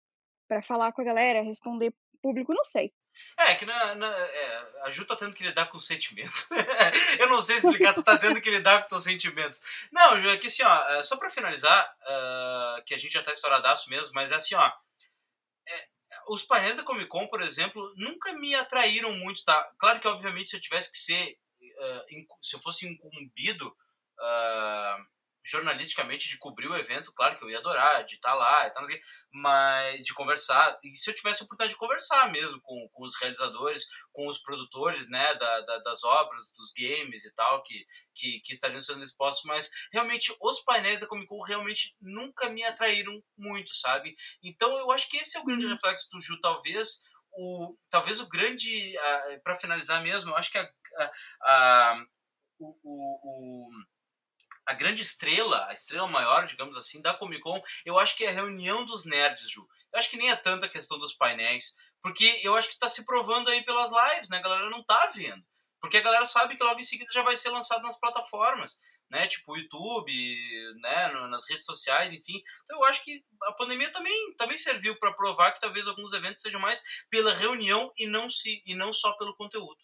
para 0.47 0.63
falar 0.63 0.93
com 0.93 1.01
a 1.01 1.05
galera, 1.05 1.43
responder 1.43 1.93
público, 2.23 2.55
não 2.55 2.65
sei. 2.65 2.93
É, 3.37 3.55
que 3.55 3.65
na, 3.65 3.95
na 3.95 4.07
é, 4.07 4.73
a 4.83 4.91
Ju 4.91 5.05
tá 5.05 5.17
tendo 5.17 5.35
que 5.35 5.43
lidar 5.43 5.67
com 5.67 5.79
sentimentos. 5.79 6.49
eu 7.21 7.29
não 7.29 7.41
sei 7.41 7.57
explicar, 7.57 7.95
tu 7.95 8.03
tá 8.03 8.17
tendo 8.17 8.41
que 8.41 8.51
lidar 8.51 8.83
com 8.83 8.89
teus 8.89 9.05
sentimentos. 9.05 9.61
Não, 9.93 10.21
Ju, 10.21 10.29
é 10.31 10.37
que 10.37 10.47
assim, 10.47 10.63
ó, 10.63 10.89
é, 10.91 11.03
só 11.03 11.17
pra 11.17 11.31
finalizar, 11.31 11.97
uh, 12.03 12.85
que 12.85 12.95
a 12.95 12.99
gente 12.99 13.13
já 13.13 13.23
tá 13.23 13.33
estouradaço 13.33 13.91
mesmo, 13.91 14.13
mas 14.15 14.33
é 14.33 14.37
assim, 14.37 14.55
ó, 14.55 14.73
é, 15.69 15.89
os 16.29 16.43
painéis 16.43 16.77
da 16.77 16.83
Comic 16.83 17.09
Con, 17.09 17.27
por 17.27 17.43
exemplo, 17.43 17.93
nunca 17.97 18.33
me 18.33 18.55
atraíram 18.55 19.13
muito, 19.13 19.45
tá? 19.45 19.73
Claro 19.79 20.01
que, 20.01 20.09
obviamente, 20.09 20.51
se 20.51 20.57
eu 20.57 20.61
tivesse 20.61 20.91
que 20.91 20.99
ser, 20.99 21.39
uh, 21.61 22.37
se 22.41 22.57
eu 22.57 22.61
fosse 22.61 22.87
incumbido 22.87 23.69
uh, 23.69 25.07
jornalisticamente 25.47 26.29
de 26.29 26.39
cobrir 26.39 26.67
o 26.67 26.77
evento, 26.77 27.13
claro 27.13 27.39
que 27.39 27.45
eu 27.45 27.51
ia 27.51 27.59
adorar, 27.59 28.05
de 28.05 28.17
estar 28.17 28.31
tá 28.31 28.35
lá 28.35 28.67
e 28.67 28.71
tal, 28.71 28.83
mas 29.33 30.03
de 30.03 30.13
conversar, 30.13 30.79
e 30.83 30.95
se 30.95 31.09
eu 31.09 31.15
tivesse 31.15 31.43
a 31.43 31.45
oportunidade 31.45 31.73
de 31.73 31.79
conversar 31.79 32.31
mesmo 32.33 32.61
com, 32.61 32.89
com 32.93 33.05
os 33.05 33.17
realizadores, 33.21 33.87
com 34.13 34.27
os 34.27 34.39
produtores, 34.39 35.09
né, 35.09 35.35
da, 35.37 35.61
da, 35.61 35.79
das 35.79 36.03
obras, 36.03 36.51
dos 36.51 36.73
games 36.73 37.25
e 37.25 37.33
tal, 37.35 37.63
que, 37.63 37.87
que, 38.15 38.41
que 38.41 38.53
estariam 38.53 38.81
sendo 38.81 39.05
expostos, 39.05 39.45
mas 39.45 39.71
realmente 39.93 40.35
os 40.41 40.61
painéis 40.65 40.99
da 40.99 41.07
Comic 41.07 41.29
Con 41.29 41.41
realmente 41.43 41.97
nunca 42.01 42.49
me 42.49 42.65
atraíram 42.65 43.23
muito, 43.37 43.75
sabe? 43.75 44.17
Então 44.43 44.77
eu 44.79 44.91
acho 44.91 45.09
que 45.09 45.19
esse 45.19 45.37
é 45.37 45.41
o 45.41 45.45
grande 45.45 45.67
uhum. 45.67 45.73
reflexo 45.73 46.09
do 46.11 46.21
Ju, 46.21 46.41
talvez 46.41 47.05
o, 47.33 47.77
talvez 47.91 48.19
o 48.21 48.29
grande, 48.29 48.97
uh, 48.97 49.43
para 49.43 49.57
finalizar 49.57 50.03
mesmo, 50.03 50.31
eu 50.31 50.37
acho 50.37 50.51
que 50.51 50.59
a, 50.59 50.69
a, 50.99 51.11
a 51.43 52.07
o, 52.59 52.75
o, 52.83 53.69
o 53.69 53.71
a 54.67 54.75
grande 54.75 55.03
estrela, 55.03 55.67
a 55.69 55.73
estrela 55.73 56.09
maior, 56.09 56.47
digamos 56.47 56.77
assim, 56.77 57.01
da 57.01 57.15
Comic 57.15 57.41
Con, 57.41 57.63
eu 57.85 57.99
acho 57.99 58.17
que 58.17 58.25
é 58.25 58.29
a 58.29 58.33
reunião 58.33 58.85
dos 58.85 59.05
nerds, 59.05 59.49
Ju. 59.49 59.67
Eu 59.93 59.99
acho 59.99 60.11
que 60.11 60.17
nem 60.17 60.31
é 60.31 60.37
tanto 60.37 60.65
a 60.65 60.69
questão 60.69 60.99
dos 60.99 61.15
painéis, 61.15 61.77
porque 62.03 62.41
eu 62.43 62.57
acho 62.57 62.69
que 62.69 62.75
está 62.75 62.89
se 62.89 63.05
provando 63.05 63.49
aí 63.49 63.65
pelas 63.65 63.91
lives, 63.91 64.29
né? 64.29 64.39
A 64.39 64.43
galera 64.43 64.69
não 64.69 64.85
tá 64.85 65.07
vendo. 65.15 65.45
Porque 65.81 65.99
a 65.99 66.03
galera 66.03 66.25
sabe 66.25 66.57
que 66.57 66.65
logo 66.65 66.81
em 66.81 66.85
seguida 66.85 67.13
já 67.13 67.23
vai 67.23 67.37
ser 67.37 67.51
lançado 67.51 67.83
nas 67.83 67.99
plataformas, 67.99 68.79
né? 69.09 69.27
Tipo 69.27 69.57
YouTube, 69.57 70.13
né? 70.81 71.09
nas 71.29 71.49
redes 71.49 71.65
sociais, 71.65 72.13
enfim. 72.13 72.43
Então 72.65 72.79
eu 72.79 72.85
acho 72.85 73.05
que 73.05 73.25
a 73.45 73.53
pandemia 73.53 73.91
também, 73.93 74.35
também 74.37 74.57
serviu 74.57 74.99
para 74.99 75.13
provar 75.13 75.53
que 75.53 75.61
talvez 75.61 75.87
alguns 75.87 76.13
eventos 76.13 76.43
sejam 76.43 76.61
mais 76.61 76.83
pela 77.09 77.33
reunião 77.33 77.93
e 77.97 78.07
não, 78.07 78.29
se, 78.29 78.63
e 78.67 78.75
não 78.75 78.93
só 78.93 79.13
pelo 79.13 79.37
conteúdo. 79.37 79.79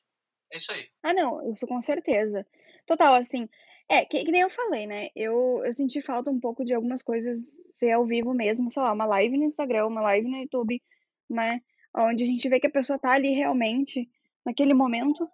É 0.50 0.56
isso 0.56 0.72
aí. 0.72 0.88
Ah, 1.02 1.14
não, 1.14 1.50
isso 1.52 1.66
com 1.66 1.80
certeza. 1.80 2.46
Total, 2.86 3.14
assim, 3.14 3.48
é, 3.88 4.04
que, 4.04 4.24
que 4.24 4.32
nem 4.32 4.40
eu 4.42 4.50
falei, 4.50 4.86
né? 4.86 5.08
Eu, 5.14 5.62
eu 5.64 5.72
senti 5.74 6.00
falta 6.00 6.30
um 6.30 6.40
pouco 6.40 6.64
de 6.64 6.72
algumas 6.72 7.02
coisas 7.02 7.38
ser 7.70 7.92
ao 7.92 8.06
vivo 8.06 8.32
mesmo, 8.34 8.70
sei 8.70 8.82
lá, 8.82 8.92
uma 8.92 9.06
live 9.06 9.36
no 9.36 9.44
Instagram, 9.44 9.86
uma 9.86 10.00
live 10.00 10.28
no 10.28 10.38
YouTube, 10.38 10.82
né? 11.28 11.60
Onde 11.94 12.24
a 12.24 12.26
gente 12.26 12.48
vê 12.48 12.58
que 12.58 12.66
a 12.66 12.70
pessoa 12.70 12.98
tá 12.98 13.12
ali 13.12 13.30
realmente, 13.30 14.08
naquele 14.44 14.74
momento, 14.74 15.28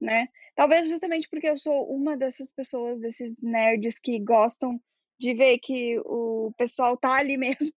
né? 0.00 0.28
Talvez 0.56 0.88
justamente 0.88 1.28
porque 1.28 1.48
eu 1.48 1.58
sou 1.58 1.88
uma 1.88 2.16
dessas 2.16 2.52
pessoas, 2.52 3.00
desses 3.00 3.40
nerds 3.40 3.98
que 3.98 4.18
gostam 4.18 4.80
de 5.18 5.34
ver 5.34 5.58
que 5.58 5.98
o 6.00 6.52
pessoal 6.56 6.96
tá 6.96 7.14
ali 7.14 7.36
mesmo. 7.38 7.72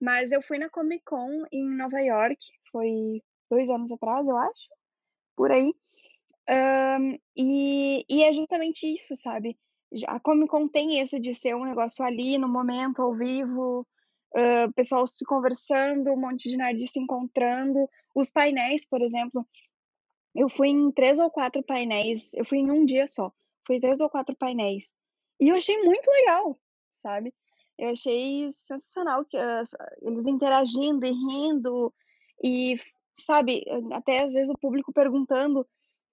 Mas 0.00 0.32
eu 0.32 0.40
fui 0.40 0.58
na 0.58 0.70
Comic 0.70 1.04
Con 1.04 1.44
em 1.52 1.68
Nova 1.76 2.00
York, 2.00 2.38
foi 2.70 3.22
dois 3.50 3.68
anos 3.68 3.90
atrás, 3.92 4.26
eu 4.26 4.36
acho, 4.36 4.68
por 5.36 5.50
aí. 5.52 5.72
Um, 6.48 7.18
e, 7.36 8.04
e 8.08 8.22
é 8.22 8.32
justamente 8.32 8.86
isso, 8.86 9.16
sabe? 9.16 9.58
A 10.06 10.20
Comic 10.20 10.48
Con 10.48 10.68
tem 10.68 11.00
isso 11.00 11.18
de 11.18 11.34
ser 11.34 11.54
um 11.54 11.64
negócio 11.64 12.04
ali, 12.04 12.38
no 12.38 12.48
momento, 12.48 13.02
ao 13.02 13.14
vivo, 13.14 13.86
uh, 14.34 14.72
pessoal 14.74 15.06
se 15.06 15.24
conversando, 15.24 16.12
um 16.12 16.20
monte 16.20 16.48
de 16.48 16.56
nerd 16.56 16.86
se 16.86 17.00
encontrando. 17.00 17.88
Os 18.14 18.30
painéis, 18.30 18.86
por 18.86 19.00
exemplo, 19.00 19.46
eu 20.34 20.48
fui 20.48 20.68
em 20.68 20.90
três 20.92 21.18
ou 21.18 21.30
quatro 21.30 21.62
painéis, 21.62 22.32
eu 22.34 22.44
fui 22.44 22.58
em 22.58 22.70
um 22.70 22.84
dia 22.84 23.06
só, 23.06 23.32
fui 23.66 23.80
três 23.80 24.00
ou 24.00 24.10
quatro 24.10 24.36
painéis. 24.36 24.94
E 25.40 25.48
eu 25.48 25.56
achei 25.56 25.82
muito 25.82 26.08
legal, 26.10 26.58
sabe? 26.92 27.34
Eu 27.78 27.90
achei 27.90 28.50
sensacional 28.52 29.24
que 29.24 29.36
uh, 29.36 29.64
eles 30.02 30.26
interagindo 30.26 31.04
e 31.04 31.10
rindo, 31.10 31.92
e, 32.42 32.78
sabe, 33.18 33.64
até 33.92 34.22
às 34.22 34.32
vezes 34.32 34.50
o 34.50 34.58
público 34.58 34.92
perguntando 34.92 35.66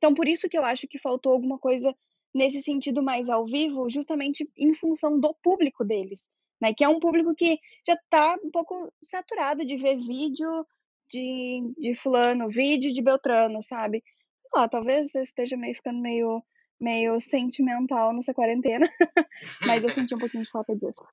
então, 0.04 0.14
por 0.14 0.28
isso 0.28 0.50
que 0.50 0.58
eu 0.58 0.66
acho 0.66 0.86
que 0.86 1.00
faltou 1.00 1.32
alguma 1.32 1.58
coisa 1.58 1.96
nesse 2.36 2.62
sentido 2.62 3.02
mais 3.02 3.30
ao 3.30 3.46
vivo, 3.46 3.90
justamente 3.90 4.46
em 4.58 4.74
função 4.74 5.18
do 5.18 5.34
público 5.42 5.86
deles, 5.86 6.30
né? 6.62 6.74
Que 6.74 6.84
é 6.84 6.90
um 6.90 7.00
público 7.00 7.34
que 7.34 7.58
já 7.88 7.94
está 7.94 8.38
um 8.44 8.52
pouco 8.52 8.92
saturado 9.02 9.66
de 9.66 9.78
ver 9.78 9.96
vídeo 9.96 10.68
de, 11.10 11.74
de 11.78 11.96
fulano, 11.96 12.50
vídeo 12.50 12.94
de 12.94 13.02
Beltrano, 13.02 13.64
sabe? 13.64 14.04
Sei 14.42 14.50
lá, 14.54 14.68
talvez 14.68 15.16
eu 15.16 15.24
esteja 15.24 15.56
meio 15.56 15.74
ficando 15.74 16.02
meio, 16.02 16.44
meio 16.80 17.20
sentimental 17.20 18.14
nessa 18.14 18.34
quarentena, 18.34 18.88
mas 19.66 19.84
eu 19.84 19.90
senti 19.90 20.14
um 20.16 20.18
pouquinho 20.18 20.44
de 20.44 20.50
falta 20.50 20.76
disso. 20.76 21.04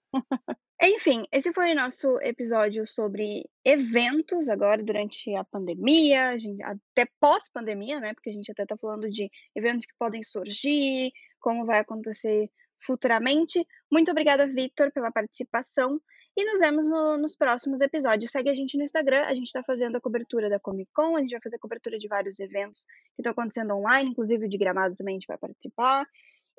Enfim, 0.82 1.24
esse 1.30 1.52
foi 1.52 1.72
o 1.72 1.76
nosso 1.76 2.18
episódio 2.22 2.86
sobre 2.86 3.44
eventos 3.64 4.48
agora 4.48 4.82
durante 4.82 5.34
a 5.34 5.44
pandemia, 5.44 6.36
até 6.64 7.06
pós-pandemia, 7.20 8.00
né? 8.00 8.14
Porque 8.14 8.30
a 8.30 8.32
gente 8.32 8.50
até 8.50 8.62
está 8.62 8.76
falando 8.78 9.08
de 9.10 9.30
eventos 9.54 9.86
que 9.86 9.92
podem 9.98 10.22
surgir, 10.22 11.12
como 11.38 11.66
vai 11.66 11.80
acontecer 11.80 12.50
futuramente. 12.82 13.66
Muito 13.92 14.10
obrigada, 14.10 14.46
Victor, 14.46 14.90
pela 14.90 15.12
participação. 15.12 16.00
E 16.36 16.44
nos 16.44 16.60
vemos 16.60 16.88
no, 16.88 17.16
nos 17.18 17.34
próximos 17.36 17.80
episódios. 17.80 18.30
Segue 18.30 18.50
a 18.50 18.54
gente 18.54 18.76
no 18.76 18.84
Instagram, 18.84 19.22
a 19.22 19.34
gente 19.34 19.46
está 19.46 19.62
fazendo 19.62 19.96
a 19.96 20.00
cobertura 20.00 20.48
da 20.48 20.58
Comic 20.58 20.90
Con, 20.92 21.16
a 21.16 21.20
gente 21.20 21.32
vai 21.32 21.40
fazer 21.40 21.58
cobertura 21.58 21.98
de 21.98 22.08
vários 22.08 22.38
eventos 22.40 22.84
que 23.14 23.20
estão 23.20 23.32
acontecendo 23.32 23.74
online, 23.74 24.10
inclusive 24.10 24.46
o 24.46 24.48
de 24.48 24.58
gramado 24.58 24.96
também 24.96 25.14
a 25.14 25.18
gente 25.18 25.26
vai 25.26 25.38
participar. 25.38 26.06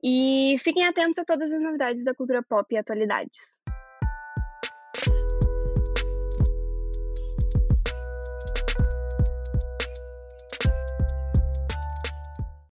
E 0.04 0.58
fiquem 0.60 0.86
atentos 0.86 1.20
a 1.20 1.26
todas 1.26 1.52
as 1.52 1.62
novidades 1.62 2.04
da 2.04 2.14
cultura 2.14 2.44
pop 2.44 2.74
e 2.74 2.78
atualidades. 2.78 3.62